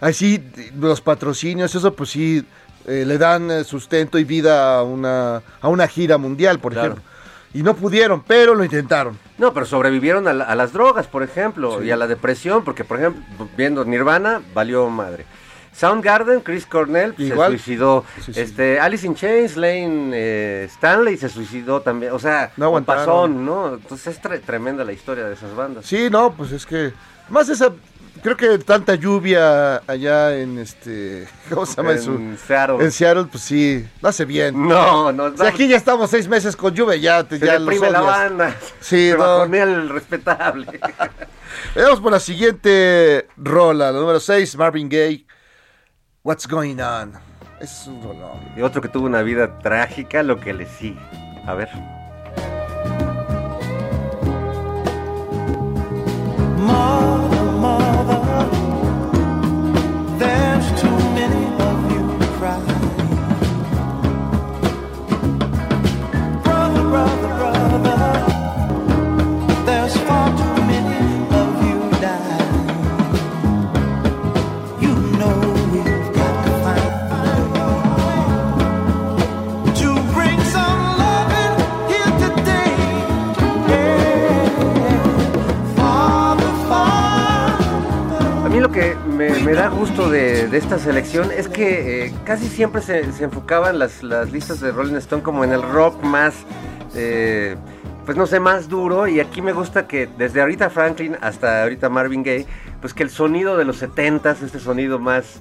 [0.00, 0.40] Así
[0.78, 2.44] los patrocinios, eso pues sí,
[2.86, 6.88] eh, le dan eh, sustento y vida a una, a una gira mundial, por Claro.
[6.92, 7.08] ejemplo.
[7.54, 9.18] Y no pudieron, pero lo intentaron.
[9.38, 12.84] No, pero sobrevivieron a, la- a las drogas, por ejemplo, y a la depresión, porque,
[12.84, 15.24] por ejemplo, viendo Nirvana, valió madre.
[15.74, 17.52] Soundgarden, Chris Cornell pues, Igual.
[17.52, 18.04] se suicidó.
[18.24, 18.40] Sí, sí.
[18.40, 22.12] Este, Alice in Chains, Lane eh, Stanley se suicidó también.
[22.12, 23.04] O sea, No un aguantaron.
[23.06, 23.74] pasón, ¿no?
[23.74, 25.86] Entonces es tre- tremenda la historia de esas bandas.
[25.86, 26.92] Sí, no, pues es que.
[27.28, 27.72] Más esa.
[28.22, 31.28] Creo que tanta lluvia allá en este.
[31.50, 32.14] ¿Cómo se llama eso?
[32.14, 32.84] En Seattle.
[32.84, 34.68] En Seattle, pues sí, no hace bien.
[34.68, 37.80] No, no, sea, aquí ya estamos seis meses con lluvia, ya, te, se ya los
[37.80, 38.56] la banda.
[38.80, 39.44] Sí, se no.
[39.44, 40.66] el respetable.
[41.74, 45.26] Vamos por la siguiente rola, la número 6, Marvin Gaye.
[46.22, 47.14] What's going on?
[47.60, 48.38] Es un rolón.
[48.56, 51.00] y otro que tuvo una vida trágica, lo que le sigue.
[51.46, 51.68] A ver.
[90.68, 94.96] Esta selección es que eh, casi siempre se, se enfocaban las, las listas de Rolling
[94.96, 96.34] Stone como en el rock más,
[96.94, 97.56] eh,
[98.04, 99.08] pues no sé, más duro.
[99.08, 102.46] Y aquí me gusta que desde ahorita Franklin hasta ahorita Marvin Gaye,
[102.82, 105.40] pues que el sonido de los 70s, este sonido más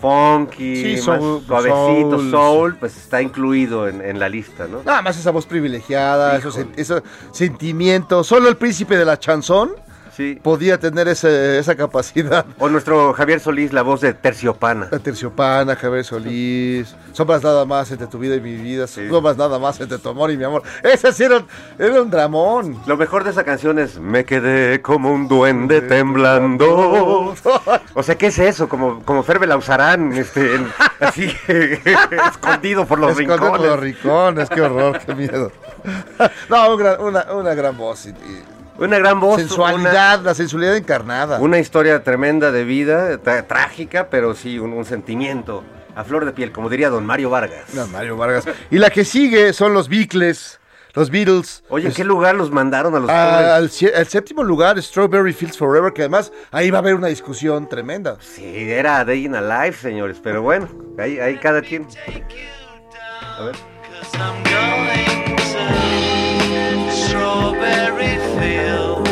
[0.00, 4.82] funky, Sí, más suavecito, soul, soul, pues está incluido en, en la lista, ¿no?
[4.82, 8.26] Nada más esa voz privilegiada, esos, esos sentimientos.
[8.26, 9.70] Solo el príncipe de la chanzón
[10.16, 10.38] Sí.
[10.42, 12.44] podía tener ese- esa capacidad.
[12.58, 14.88] O nuestro Javier Solís, la voz de Terciopana.
[14.90, 19.58] La terciopana, Javier Solís, sombras nada más entre tu vida y mi vida, sombras nada
[19.58, 20.62] más entre tu amor y mi amor.
[20.82, 21.46] Ese sí era, un-
[21.78, 22.78] era un dramón.
[22.86, 27.34] Lo mejor de esa canción es Me quedé como un duende temblando.
[27.94, 28.68] O sea, ¿qué es eso?
[28.68, 30.68] Como, como Ferbe la usarán, este, en-
[31.00, 31.30] así,
[32.28, 33.66] escondido por los Escondido por rincones.
[33.70, 35.52] los rincones, qué horror, qué miedo.
[36.48, 38.06] No, un gran- una, una gran voz.
[38.06, 38.42] y- y
[38.86, 39.38] Una gran voz.
[39.40, 41.38] sensualidad, la sensualidad encarnada.
[41.40, 45.62] Una, historia tremenda de vida, trágica, pero sí, un, un sentimiento
[45.94, 47.74] a flor de piel, como diría don Mario Vargas.
[47.74, 48.44] No, Mario Vargas.
[48.70, 50.58] Y la que sigue son los Beatles,
[50.94, 51.62] los Beatles.
[51.68, 54.80] Oye, ¿en Es- qué lugar los mandaron a los Ah, al, sie- al séptimo lugar,
[54.82, 58.16] Strawberry Fields Forever, que además ahí va a haber una discusión tremenda.
[58.20, 60.68] Sí, era Day in a Life, señores, pero bueno,
[60.98, 61.86] ahí, ahí cada quien.
[63.38, 63.56] A ver.
[67.22, 69.10] Strawberry fields.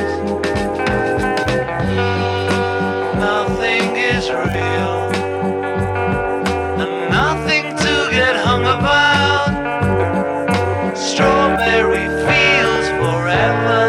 [3.27, 4.99] Nothing is real,
[6.83, 9.53] and nothing to get hung about.
[10.97, 13.87] Strawberry fields forever.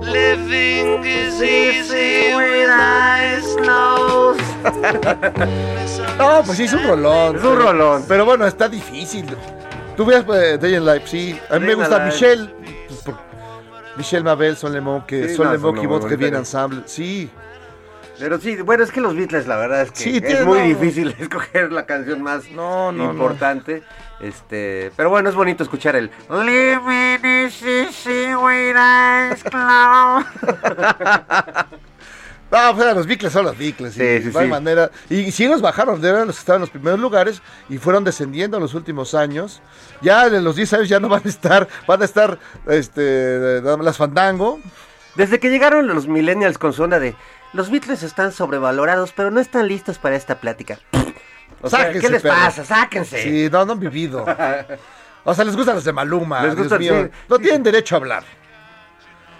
[0.00, 4.40] Living is easy with eyes closed.
[6.18, 7.36] No, pues sí, es un rolón.
[7.36, 8.04] Es un rolón.
[8.06, 9.26] Pero bueno, está difícil.
[10.02, 11.38] Tú veas pues, Day in Life, sí.
[11.48, 11.98] A mí me Day gusta.
[12.06, 12.50] Michelle.
[12.88, 13.14] pues, por-
[13.96, 16.40] Michelle Mabel, Son Lemon, que Sí, Son no, Lemon y Voz que buenas.
[16.40, 16.82] ensemble.
[16.86, 17.30] Sí.
[18.18, 20.64] Pero sí, bueno, es que los Beatles, la verdad es que Sí, es muy no.
[20.64, 23.12] difícil escoger la canción más No, no, no.
[23.12, 23.84] importante.
[24.18, 30.26] Este, pero bueno, es bonito escuchar el Living is easy with eyes closed.
[32.52, 33.94] No, pues los Beatles son los Beatles.
[33.94, 34.46] Sí, y sí, sí.
[34.46, 34.90] manera.
[35.08, 38.04] Y sí los bajaron, de verdad, los que estaban en los primeros lugares y fueron
[38.04, 39.62] descendiendo en los últimos años.
[40.02, 43.96] Ya en los 10 años ya no van a estar, van a estar este, las
[43.96, 44.60] Fandango.
[45.14, 47.14] Desde que llegaron los millennials con su onda de
[47.54, 50.78] los Beatles están sobrevalorados, pero no están listos para esta plática.
[51.62, 52.34] O sea, Sáquense, ¿qué les perro.
[52.34, 52.64] pasa?
[52.66, 53.22] Sáquense.
[53.22, 54.26] Sí, no, no han vivido.
[55.24, 56.42] O sea, les gustan las de Maluma.
[56.42, 57.04] Les Dios mío.
[57.04, 57.10] sí.
[57.28, 58.24] No tienen derecho a hablar.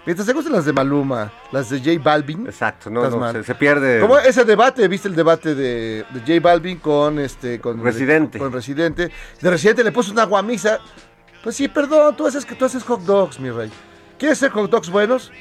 [0.05, 2.45] Mientras te gustan las de Maluma, las de J Balvin.
[2.45, 4.01] Exacto, no, no, se, se pierde.
[4.01, 8.37] Como ese debate, ¿viste el debate de, de J Balvin con este con Residente.
[8.37, 9.11] Con Residente.
[9.39, 10.79] De Residente le puso una guamisa.
[11.41, 13.71] Pues sí, perdón, tú haces que tú haces hot dogs, mi rey.
[14.17, 15.31] ¿Quieres hacer hot dogs buenos?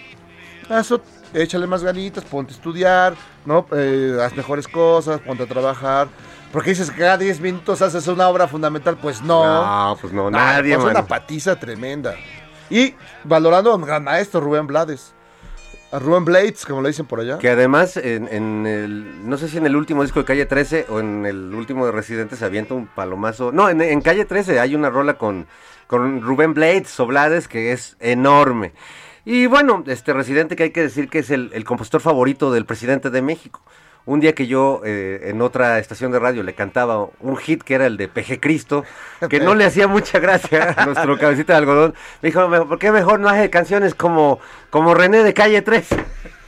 [0.69, 1.01] Eso,
[1.35, 3.67] échale más ganitas, ponte a estudiar, ¿no?
[3.73, 6.09] Eh, haz mejores cosas, ponte a trabajar.
[6.53, 9.43] Porque dices que cada 10 minutos haces una obra fundamental, pues no.
[9.93, 10.91] No, pues no, nadie, Es mano.
[10.91, 12.15] una patiza tremenda.
[12.73, 12.95] Y
[13.25, 15.13] valorando a un gran maestro, Rubén Blades.
[15.91, 17.39] A Rubén Blades, como le dicen por allá.
[17.39, 20.99] Que además, en, el, no sé si en el último disco de Calle 13 o
[20.99, 23.53] en el último de Residente se avienta un palomazo.
[23.53, 25.47] No, en, Calle 13 hay una rola con,
[25.87, 28.73] con Rubén Blades o Blades que es enorme.
[29.27, 33.11] Y bueno, este Residente que hay que decir que es el compositor favorito del presidente
[33.11, 33.61] de México.
[34.05, 37.75] Un día que yo eh, en otra estación de radio le cantaba un hit que
[37.75, 38.85] era el de Peje Cristo,
[39.31, 42.79] que no le hacía mucha gracia a nuestro cabecita de algodón, me dijo, "Me- ¿por
[42.81, 44.41] qué mejor no hace canciones como,
[44.71, 45.97] como René de Calle 13?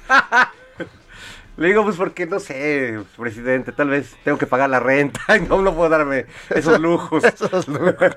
[1.57, 5.43] Le digo, pues porque no sé, presidente, tal vez tengo que pagar la renta y
[5.43, 7.23] no, no puedo darme esos lujos.
[7.35, 8.17] Esos lujos.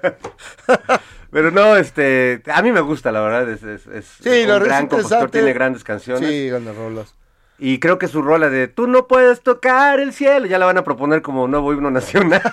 [1.30, 4.56] Pero no, este, a mí me gusta, la verdad, es, es, es Sí, un lo
[4.58, 6.28] es gran compositor, tiene grandes canciones.
[6.28, 7.14] Sí, grandes rolas.
[7.60, 10.78] Y creo que su rola de Tú no puedes tocar el cielo, ya la van
[10.78, 12.42] a proponer como nuevo himno nacional.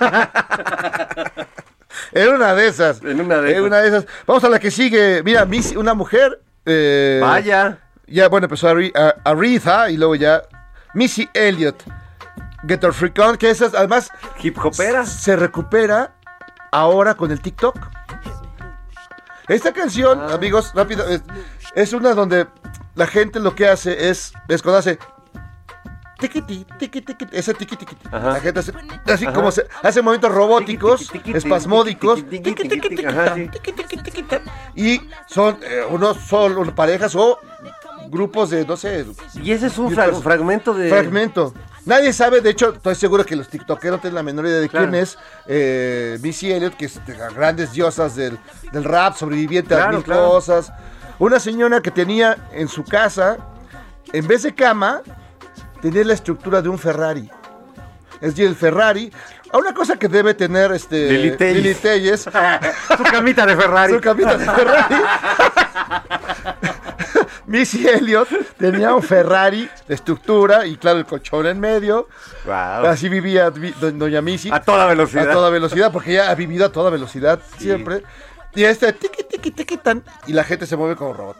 [2.13, 3.03] En una de esas.
[3.03, 3.67] En una de En esas.
[3.67, 4.07] una de esas.
[4.27, 5.23] Vamos a la que sigue.
[5.25, 5.47] Mira,
[5.77, 6.41] una mujer.
[6.67, 7.79] eh, Vaya.
[8.07, 10.43] Ya, bueno, empezó a- Aretha y luego ya
[10.95, 11.83] Missy Elliott.
[12.67, 14.11] Get Her Freak On, que esas además
[14.43, 15.05] Hip hopera.
[15.07, 16.13] se recupera
[16.73, 17.77] ahora con el TikTok.
[19.49, 20.35] Esta canción, Ah.
[20.35, 21.23] amigos, rápido, es,
[21.75, 22.47] es una donde
[22.95, 24.99] la gente lo que hace es, es cuando hace
[26.19, 28.09] tiquiti, tiqui, tiqui, ese tiqui, tiqui, tiqui.
[28.15, 28.31] Ajá.
[28.33, 28.73] la gente hace,
[29.07, 29.35] así Ajá.
[29.35, 32.25] como se, hace movimientos robóticos, espasmódicos,
[34.75, 37.39] y son eh, unos solo parejas o
[38.09, 39.05] grupos de, no sé,
[39.43, 40.89] Y ese es un fra- pues, fragmento de...
[40.89, 41.53] Fragmento.
[41.87, 44.89] Nadie sabe, de hecho, estoy seguro que los tiktokeros tienen la menor idea de Claro.
[44.91, 48.39] quién es eh, Missy Elliott, que es de las grandes diosas del,
[48.73, 50.29] del rap, sobreviviente a Claro, mil claro.
[50.31, 50.73] cosas.
[51.19, 53.39] Una señora que tenía en su casa,
[54.13, 55.01] en vez de cama,
[55.81, 57.31] tenía la estructura de un Ferrari.
[58.21, 59.13] Es decir, el Ferrari,
[59.53, 61.63] a una cosa que debe tener este Lili Telles.
[61.63, 62.21] Lili Telles,
[62.97, 63.93] Su camita de Ferrari.
[63.95, 64.95] su camita de Ferrari.
[67.47, 72.09] Missy Elliott tenía un Ferrari de estructura y claro el colchón en medio.
[72.47, 72.87] Wow.
[72.87, 74.51] Así vivía vi- do- doña Missy.
[74.51, 75.29] A toda velocidad.
[75.29, 78.03] A toda velocidad, porque ella ha vivido a toda velocidad siempre.
[78.55, 81.37] Y este tiqui tiqui tiqui tan y la gente se mueve como robot.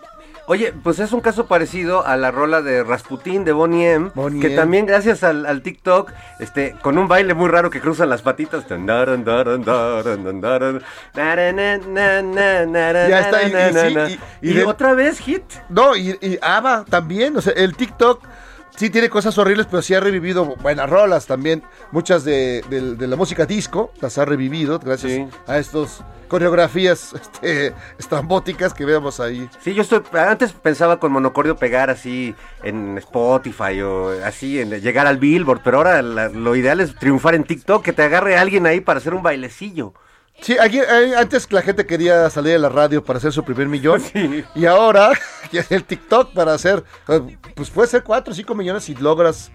[0.47, 4.41] Oye, pues es un caso parecido a la rola de Rasputín de Bonnie M, Bonnie
[4.43, 4.57] que M.
[4.57, 8.67] también gracias al, al TikTok, este, con un baile muy raro que cruzan las patitas.
[13.09, 14.09] Ya está, y- y na, sí, na.
[14.11, 15.45] y- Y, y de- otra vez hit.
[15.71, 18.23] No, y, y ABBA también, o sea, el TikTok
[18.77, 21.63] sí tiene cosas horribles, pero sí ha revivido buenas rolas también.
[21.93, 25.27] Muchas de, de- de la música disco las ha revivido gracias Sí.
[25.47, 29.49] a estos coreografías este, estrambóticas que vemos ahí.
[29.63, 35.07] Sí, yo estoy, antes pensaba con monocordio pegar así en Spotify o así, en llegar
[35.07, 38.67] al Billboard, pero ahora la- lo ideal es triunfar en TikTok, que te agarre alguien
[38.67, 39.95] ahí para hacer un bailecillo.
[40.41, 43.69] Sí, aquí, eh, antes la gente quería salir a la radio para hacer su primer
[43.69, 44.01] millón.
[44.13, 44.45] Sí.
[44.55, 45.13] Y ahora
[45.71, 49.51] el TikTok para hacer, eh, pues puede ser 4 o 5 millones si logras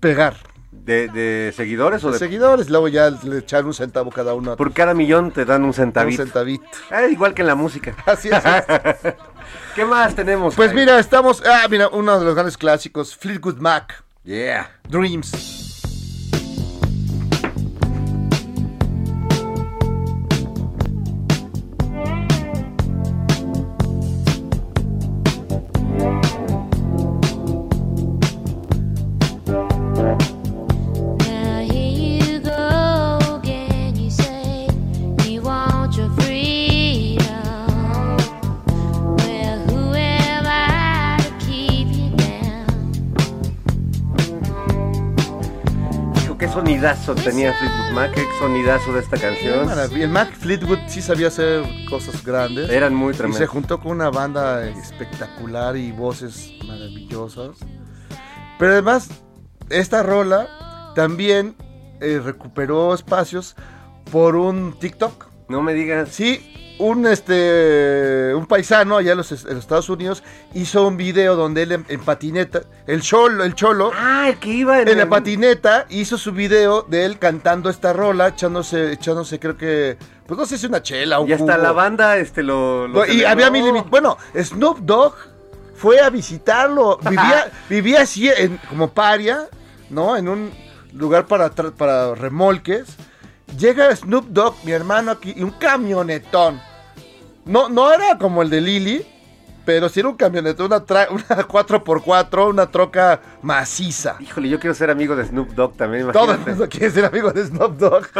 [0.00, 0.36] pegar.
[0.70, 2.18] ¿De, de seguidores o de...?
[2.18, 4.56] Seguidores, luego ya le echan un centavo cada uno.
[4.56, 6.22] Por cada millón te dan un un centavito.
[6.22, 6.64] centavito.
[6.90, 7.96] Ah, igual que en la música.
[8.06, 8.42] Así es.
[9.74, 10.54] ¿Qué más tenemos?
[10.54, 11.42] Pues mira, estamos.
[11.44, 14.70] Ah, mira, uno de los grandes clásicos, Fleetwood Mac, Yeah.
[14.88, 15.65] Dreams.
[46.94, 49.68] Sonidazo tenía Fleetwood Mac, qué sonidazo de esta canción.
[50.00, 52.70] El Mac Fleetwood sí sabía hacer cosas grandes.
[52.70, 57.56] Eran muy y se juntó con una banda espectacular y voces maravillosas.
[58.58, 59.08] Pero además,
[59.68, 61.56] esta rola también
[62.00, 63.56] eh, recuperó espacios
[64.12, 65.26] por un TikTok.
[65.48, 66.10] No me digas.
[66.10, 70.22] Sí, un este un paisano allá en los, en los Estados Unidos
[70.54, 74.50] hizo un video donde él en, en patineta, el cholo, el cholo, Ah, el que
[74.50, 79.38] iba en, en la patineta hizo su video de él cantando esta rola, echándose, echándose
[79.38, 79.96] creo que,
[80.26, 81.64] pues no sé si una chela, un Y hasta jugo.
[81.64, 82.86] la banda este lo...
[82.88, 85.14] lo No, y había milimi- Bueno, Snoop Dogg
[85.76, 86.98] fue a visitarlo.
[87.02, 89.48] Vivía, vivía así en, como paria,
[89.90, 90.16] ¿no?
[90.16, 90.50] En un
[90.92, 92.84] lugar para, para remolques.
[93.58, 96.60] Llega Snoop Dogg, mi hermano aquí, y un camionetón.
[97.44, 99.06] No, no era como el de Lily,
[99.64, 100.78] pero sí era un camionetón, una,
[101.10, 104.16] una 4x4, una troca maciza.
[104.20, 106.50] Híjole, yo quiero ser amigo de Snoop Dogg también, Todo el imagínate.
[106.50, 108.06] mundo quiere ser amigo de Snoop Dogg.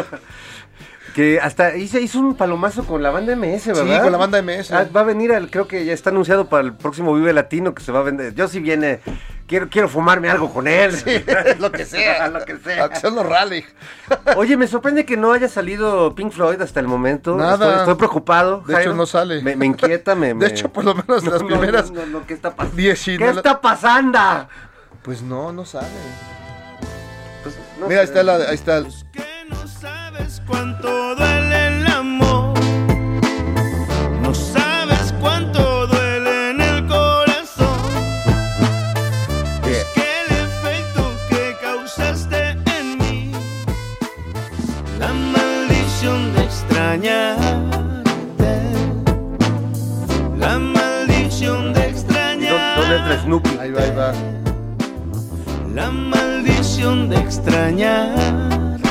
[1.15, 3.97] Que hasta hizo, hizo un palomazo con la banda MS, ¿verdad?
[3.97, 4.71] Sí, con la banda MS.
[4.71, 7.75] Ah, va a venir, al, creo que ya está anunciado para el próximo Vive Latino
[7.75, 8.35] que se va a vender.
[8.35, 9.01] Yo si viene,
[9.47, 10.93] quiero, quiero fumarme algo con él.
[11.59, 12.29] lo que sea.
[12.29, 12.95] lo que sea.
[12.97, 13.65] Sean los rally.
[14.37, 17.37] Oye, me sorprende que no haya salido Pink Floyd hasta el momento.
[17.37, 17.53] Nada.
[17.55, 18.63] Estoy, estoy preocupado.
[18.67, 19.43] De hecho, no sale.
[19.43, 22.01] Me, me inquieta, me, De me- hecho, por lo menos No, las no, primeras no,
[22.07, 22.77] no, no, ¿qué está pasando?
[22.77, 24.19] 19 ¿Qué está pasando?
[25.03, 25.87] Pues no, no sale.
[27.43, 28.79] Pues, no Mira, ahí está, la, ahí está.
[28.79, 32.59] el- que no sabes cuánto duele el amor.
[34.21, 35.61] No sabes cuánto
[53.25, 53.51] Snoopy.
[53.59, 54.13] Ahí va, ahí va.
[55.75, 58.83] La maldición de extrañarte.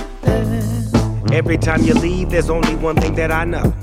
[1.31, 3.73] Every time you leave, there's only one thing that I know.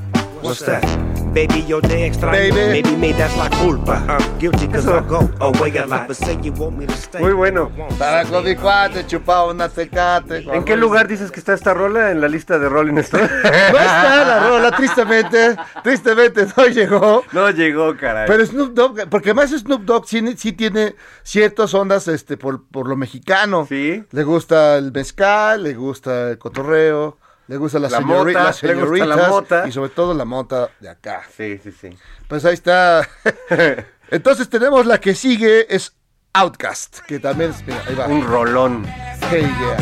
[0.43, 0.85] What's that?
[1.33, 2.31] Baby, your day extra.
[2.31, 2.83] Baby.
[2.83, 4.05] Maybe me, that's la culpa.
[4.07, 6.07] I'm guilty cause I go away a lot.
[6.07, 7.23] But say you want me to stay.
[7.23, 7.71] Muy bueno.
[7.99, 10.45] Para con mi cuate, chupaba una tecate.
[10.53, 13.31] ¿En qué lugar dices que está esta rola en la lista de Rolling Stone?
[13.73, 15.57] No está la rola, tristemente.
[15.83, 17.25] Tristemente no llegó.
[17.33, 18.27] no llegó, caray.
[18.27, 22.87] Pero Snoop Dogg, porque además Snoop Dogg sí, sí tiene ciertas ondas este, por, por
[22.87, 23.65] lo mexicano.
[23.67, 24.05] Sí.
[24.11, 27.17] Le gusta el mezcal, le gusta el cotorreo,
[27.49, 29.69] le gusta la, La señori- mota, las le gusta la señoritas mota.
[29.69, 31.23] y sobre todo la mota de acá.
[31.37, 31.91] Sí, sí, sí.
[32.29, 33.07] Pues ahí está.
[34.11, 35.93] Entonces tenemos la que sigue, es
[36.35, 38.07] Outcast, que también es, mira, ahí va.
[38.07, 38.87] Un rolón.
[39.31, 39.77] Hey, yeah.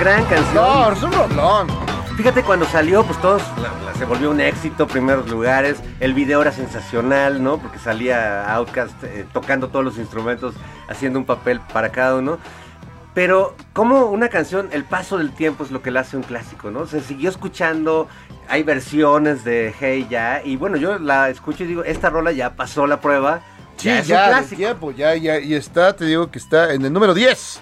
[0.00, 0.54] Gran canción.
[0.54, 1.68] No, es un rolón.
[2.16, 5.78] Fíjate, cuando salió, pues todos la- la- se volvió un éxito, primeros lugares.
[6.00, 7.58] El video era sensacional, ¿no?
[7.58, 10.54] Porque salía Outcast eh, tocando todos los instrumentos,
[10.88, 12.38] haciendo un papel para cada uno.
[13.14, 16.70] Pero como una canción, el paso del tiempo es lo que la hace un clásico,
[16.70, 16.86] ¿no?
[16.86, 18.06] Se siguió escuchando,
[18.48, 22.50] hay versiones de Hey Ya, y bueno, yo la escucho y digo, esta rola ya
[22.54, 23.40] pasó la prueba.
[23.76, 24.56] Sí, ya es un ya, clásico.
[24.56, 27.60] tiempo, ya, ya, y está, te digo que está en el número 10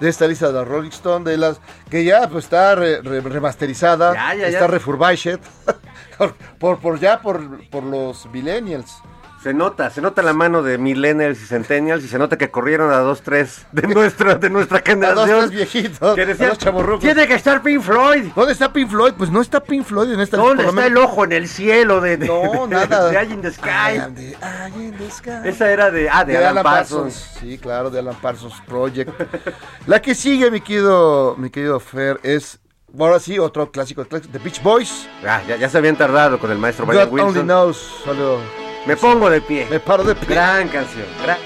[0.00, 3.20] de esta lista de la Rolling Stone, de las que ya pues está re- re-
[3.20, 4.66] remasterizada, Ya, ya, está ya.
[4.66, 5.40] refurbished,
[6.18, 8.98] por, por, por ya por, por los millennials.
[9.46, 12.92] Se nota, se nota la mano de millennials y centennials y se nota que corrieron
[12.92, 15.38] a dos, tres de nuestra, de nuestra A dos, generación.
[15.38, 16.58] tres viejitos, que decían.
[16.98, 18.32] Tiene que estar Pink Floyd.
[18.34, 19.12] ¿Dónde está Pink Floyd?
[19.16, 22.16] Pues no está Pink Floyd en esta ¿Dónde está el ojo en el cielo de,
[22.16, 23.08] de, No, de- nada.
[23.08, 23.98] de Eye in the Sky?
[24.02, 24.36] Am the
[24.80, 25.30] in the sky.
[25.44, 27.14] Esa era de, ah, de, Alan, Parsons.
[27.38, 29.12] Sí, claro, de Alan Parsons Project.
[29.86, 32.58] La que sigue, mi querido, mi querido Fer, es,
[32.98, 35.08] ahora sí, otro clásico, The Beach Boys.
[35.24, 38.96] Ah, ya, ya se habían tardado con el maestro Brian God only knows, solo Me
[38.96, 39.66] pongo de pie.
[39.70, 40.28] me paro de pie.
[40.34, 41.06] Gran canción.
[41.22, 41.38] gran-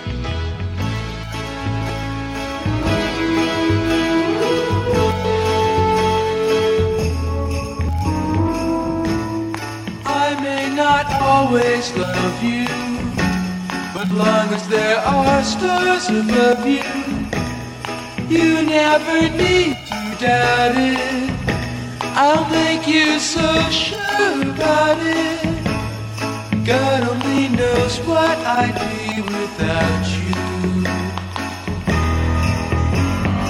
[10.07, 12.67] I may not always love you,
[13.95, 16.85] but long as there are stars above you,
[18.29, 21.31] you never need to doubt it.
[22.23, 25.50] I'll make you so sure about it.
[26.67, 30.31] God only knows what I'd be without you.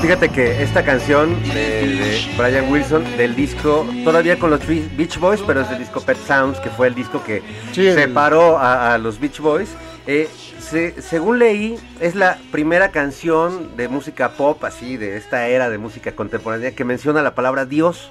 [0.03, 5.19] Fíjate que esta canción de, de Brian Wilson del disco, todavía con los Be- Beach
[5.19, 7.43] Boys, pero es del disco Pet Sounds, que fue el disco que
[7.73, 9.69] Sí, el- separó a, a los Beach Boys.
[10.07, 15.69] Eh, se- según leí, es la primera canción de música pop, así, de esta era
[15.69, 18.11] de música contemporánea, que menciona la palabra Dios.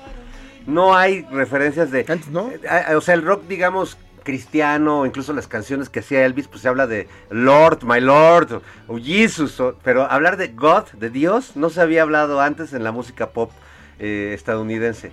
[0.68, 2.06] No hay referencias de...
[2.08, 2.52] Antes, ¿no?
[2.52, 3.98] Eh, O sea, el rock, digamos,
[4.30, 9.00] cristiano, incluso las canciones que hacía Elvis, pues se habla de Lord, My Lord, o,
[9.00, 13.32] Jesus, pero hablar de God, de Dios, no se había hablado antes en la música
[13.32, 13.50] pop
[13.98, 15.12] eh, estadounidense.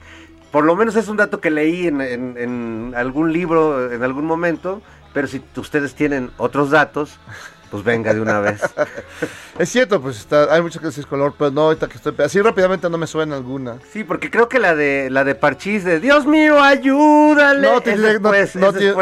[0.53, 4.83] Por lo menos es un dato que leí en algún libro en algún momento,
[5.15, 7.19] pero si ustedes tienen otros datos,
[7.71, 8.61] pues venga de una vez.
[9.59, 12.91] Es cierto, pues está, hay muchas canciones color, pero no, ahorita que estoy, así rápidamente
[12.91, 13.79] no me suena alguna.
[13.91, 17.67] Sí, porque creo que la de la de Parchís de Dios mío, ayúdale.
[17.67, 18.55] No es tiene, no, después,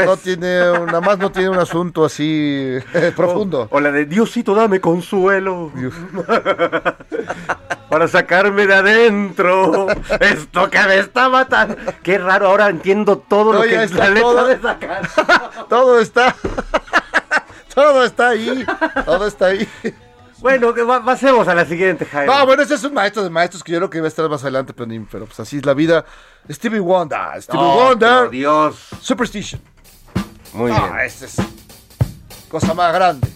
[0.06, 3.66] no es tiene, no nada más no tiene un asunto así eh, profundo.
[3.68, 5.72] O, o la de Diosito, dame consuelo.
[7.88, 9.86] Para sacarme de adentro.
[10.20, 11.76] Esto que me está matando.
[12.02, 14.46] Qué raro, ahora entiendo todo No, lo que está la letra todo.
[14.46, 15.26] de canción.
[15.68, 16.34] todo está,
[17.74, 18.64] todo está ahí,
[19.04, 19.68] todo está ahí.
[20.38, 22.32] Bueno, pasemos a la siguiente, Jaime.
[22.34, 24.28] No, bueno, ese es un maestro de maestros que yo creo que iba a estar
[24.28, 26.04] más adelante, pero, ni- pero pues así es la vida.
[26.50, 28.76] Stevie Wonder, Stevie Oh, Wonder, por Dios.
[29.00, 29.60] Superstition.
[30.52, 31.00] Muy Ah, bien.
[31.06, 31.36] este es
[32.48, 33.28] cosa más grande.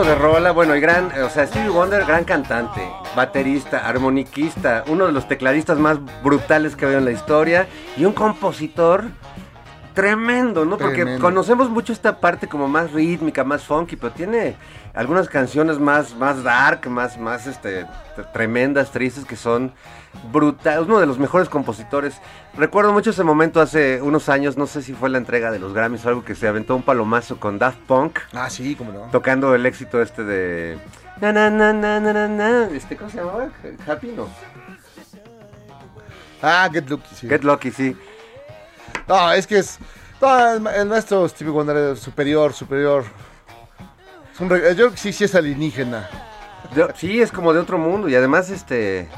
[0.00, 2.80] De rola, bueno, y gran, o sea, Stevie Wonder, gran cantante,
[3.14, 8.14] baterista, armoniquista, uno de los tecladistas más brutales que veo en la historia y un
[8.14, 9.04] compositor
[9.94, 10.78] tremendo, ¿no?
[10.78, 11.20] Porque Tremendo.
[11.24, 14.56] conocemos mucho esta parte como más rítmica, más funky, pero tiene
[14.94, 17.86] algunas canciones más, más dark, más, más este,
[18.32, 19.72] tremendas, tristes, que son
[20.32, 22.20] brutales, uno de los mejores compositores.
[22.56, 25.72] Recuerdo mucho ese momento hace unos años, no sé si fue la entrega de los
[25.72, 29.00] Grammys o algo que se aventó un palomazo con Daft Punk Ah, sí, cómo no.
[29.12, 30.78] tocando el éxito este de
[31.20, 32.64] na na na na na na, na.
[32.74, 33.48] este cómo se llamaba
[33.86, 34.26] Happy no
[36.42, 37.28] Ah, Get Lucky, sí.
[37.28, 37.96] Get Lucky sí
[39.08, 39.78] No, es que es.
[40.20, 43.04] No, el, el maestro Stevie Wonder es superior, superior.
[44.34, 46.08] Es un re- yo sí, sí es alienígena.
[46.96, 49.08] Sí es como de otro mundo y además este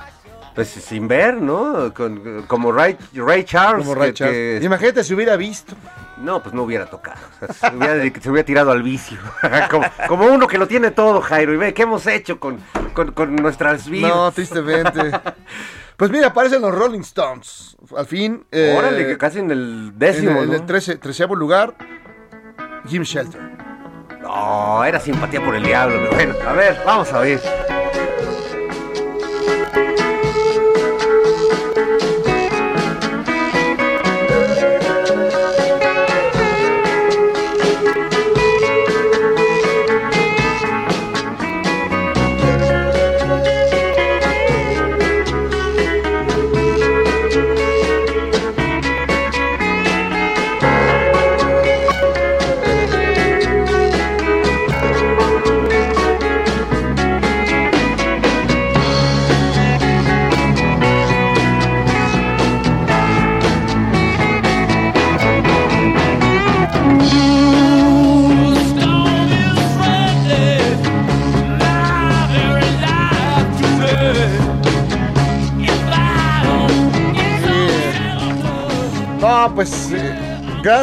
[0.55, 4.61] pues sin ver no Con- como Ray, Ray Charles Como Ray que- Charles.
[4.61, 5.75] que- Imagínate si hubiera visto.
[6.19, 9.19] no pues no hubiera tocado o sea, se, hubiera, dedic- se hubiera tirado al vicio
[9.71, 12.59] como, como uno que lo tiene todo Jairo y ve qué hemos hecho con,
[12.95, 15.11] con, con nuestras vidas No, tristemente.
[16.03, 17.77] pues mira, aparecen los Rolling Stones.
[17.97, 18.45] Al fin.
[18.51, 21.77] eh, órale que casi en el décimo En el, el trece- treceavo lugar,
[22.89, 23.41] Jim Shelter.
[24.21, 26.01] No, era simpatía por el diablo.
[26.01, 27.41] pero Bueno, a ver, vamos a ver.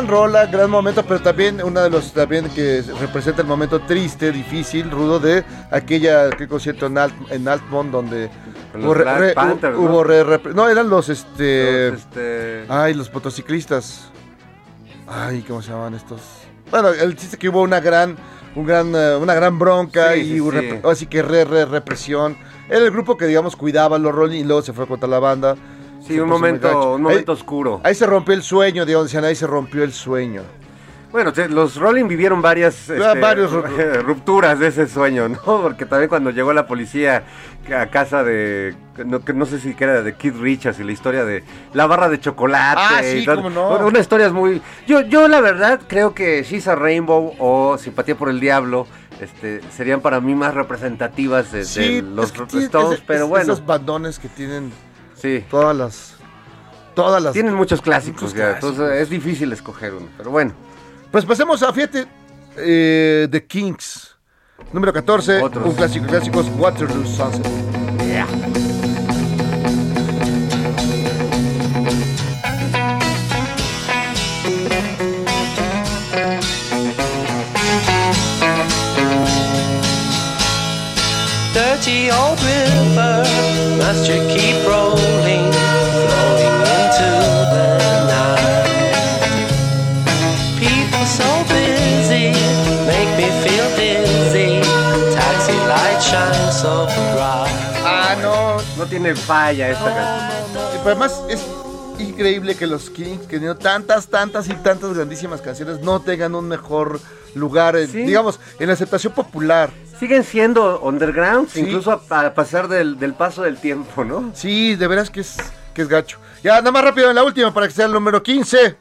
[0.09, 4.89] Rola, gran momento, pero también uno de los también que representa el momento triste, difícil,
[4.91, 8.29] rudo de aquella aquel concierto en, Alt, en Altmont donde
[8.75, 9.81] hubo re- re- Panthers, ¿no?
[9.81, 14.09] hubo re- repre- no eran los este Los, este, ay los motociclistas.
[15.07, 16.21] Ay cómo se llaman estos
[16.69, 18.15] bueno el chiste que hubo una gran
[18.55, 20.69] un gran eh, una gran bronca Sí, y sí, un sí.
[20.83, 22.37] así que re, re- represión.
[22.69, 25.17] Era el grupo que digamos cuidaba a los Rolling y luego se fue contra la
[25.19, 25.55] banda
[26.15, 27.81] Sí, un momento, un momento Ahí- oscuro.
[27.83, 30.41] Ahí se rompió el sueño, digamos, decían, ahí se rompió el sueño.
[31.11, 33.51] Bueno, los Rolling vivieron varias Ah, este, varios
[34.03, 35.39] rupturas de ese sueño, ¿no?
[35.43, 37.23] Porque también cuando llegó la policía
[37.75, 40.91] a casa de, no, que no sé si que era de Kid Richards y la
[40.91, 41.43] historia de
[41.73, 42.79] la barra de chocolate.
[42.79, 43.37] Ah, y tal.
[43.37, 43.87] cómo no.
[43.87, 44.61] Una- historia es muy...
[44.87, 48.85] Yo, yo la verdad creo que She's a Rainbow o Simpatía por el Diablo
[49.19, 53.23] este, serían para mí más representativas de, de los es que tiene- Stones, es- pero
[53.23, 54.71] es- bueno, Esos bandones que tienen
[55.21, 55.45] sí.
[55.49, 56.13] todas las...
[56.95, 57.33] Todas las...
[57.33, 58.71] Tienen muchos clásicos, muchos ya, clásicos.
[58.71, 60.53] entonces es difícil escoger uno, pero bueno.
[61.11, 62.07] Pues pasemos a, fíjate,
[62.57, 64.15] eh, The Kings.
[64.73, 65.65] Número 14, Otros.
[65.65, 67.45] un clásico de clásicos, Waterloo Sunset.
[68.05, 68.27] Yeah.
[81.53, 83.23] Dirty old river,
[83.79, 84.98] must you keep rolling,
[99.13, 100.59] tiene falla esta canción.
[100.83, 101.45] Pues además es
[101.99, 106.47] increíble que los Kings, que tienen tantas, tantas y tantas grandísimas canciones, no tengan un
[106.47, 106.99] mejor
[107.35, 108.03] lugar, en, Sí.
[108.03, 109.69] digamos, en la aceptación popular.
[109.99, 111.59] Siguen siendo underground, Sí.
[111.61, 114.31] incluso a, a pasar del, del paso del tiempo, ¿no?
[114.33, 115.35] Sí, de veras que es,
[115.73, 116.17] que es gacho.
[116.41, 118.77] Ya, nada más rápido en la última para que sea el número 15.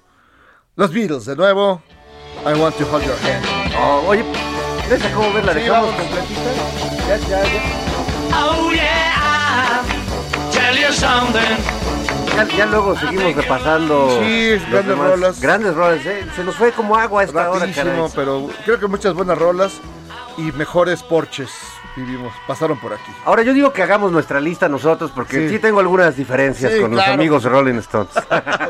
[0.76, 1.82] Los Beatles, de nuevo.
[2.46, 3.44] I want to hold your hand.
[3.76, 4.24] Oh, oye,
[4.88, 5.44] ¿ves cómo ves?
[5.44, 6.00] ¿La Sí, dejamos vamos.
[6.06, 6.40] completita?
[7.08, 7.77] Ya, ya, ya.
[11.00, 14.18] Ya, ya luego seguimos repasando.
[14.20, 15.10] Sí, grandes demás.
[15.10, 15.40] rolas.
[15.40, 16.24] Grandes rolas, ¿eh?
[16.34, 18.10] Se nos fue como agua esta hora, Rapidísimo, caray.
[18.14, 19.72] pero creo que muchas buenas rolas
[20.36, 21.50] y mejores porches
[21.96, 23.12] vivimos, pasaron por aquí.
[23.24, 25.58] Ahora yo digo que hagamos nuestra lista nosotros porque sí, Sí.
[25.60, 28.12] tengo algunas diferencias Sí, con los amigos de Rolling Stones.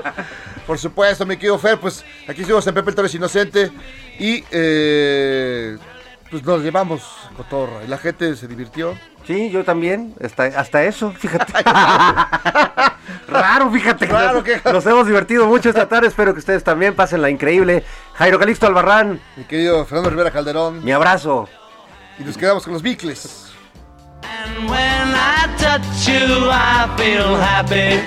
[0.66, 3.70] Por supuesto, mi querido Fer, pues aquí estuvimos en Pepe el Torres Inocente
[4.18, 5.78] y eh,
[6.30, 7.02] pues nos llevamos
[7.36, 8.96] cotorra y la gente se divirtió.
[9.26, 11.52] sí, yo también, hasta, hasta eso, fíjate.
[13.28, 14.06] Raro, fíjate.
[14.06, 17.22] que Raro nos, que- nos hemos divertido mucho esta tarde, espero que ustedes también pasen
[17.22, 17.84] la increíble.
[18.14, 20.84] Jairo Calixto Albarrán, Mi querido Fernando Rivera Calderón.
[20.84, 21.48] mi abrazo.
[22.18, 23.44] Y nos quedamos con los Beatles.
[24.22, 28.00] And when I touch you, I feel happy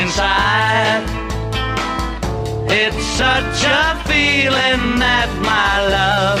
[0.00, 1.04] inside.
[2.70, 6.40] It's such a feeling that my love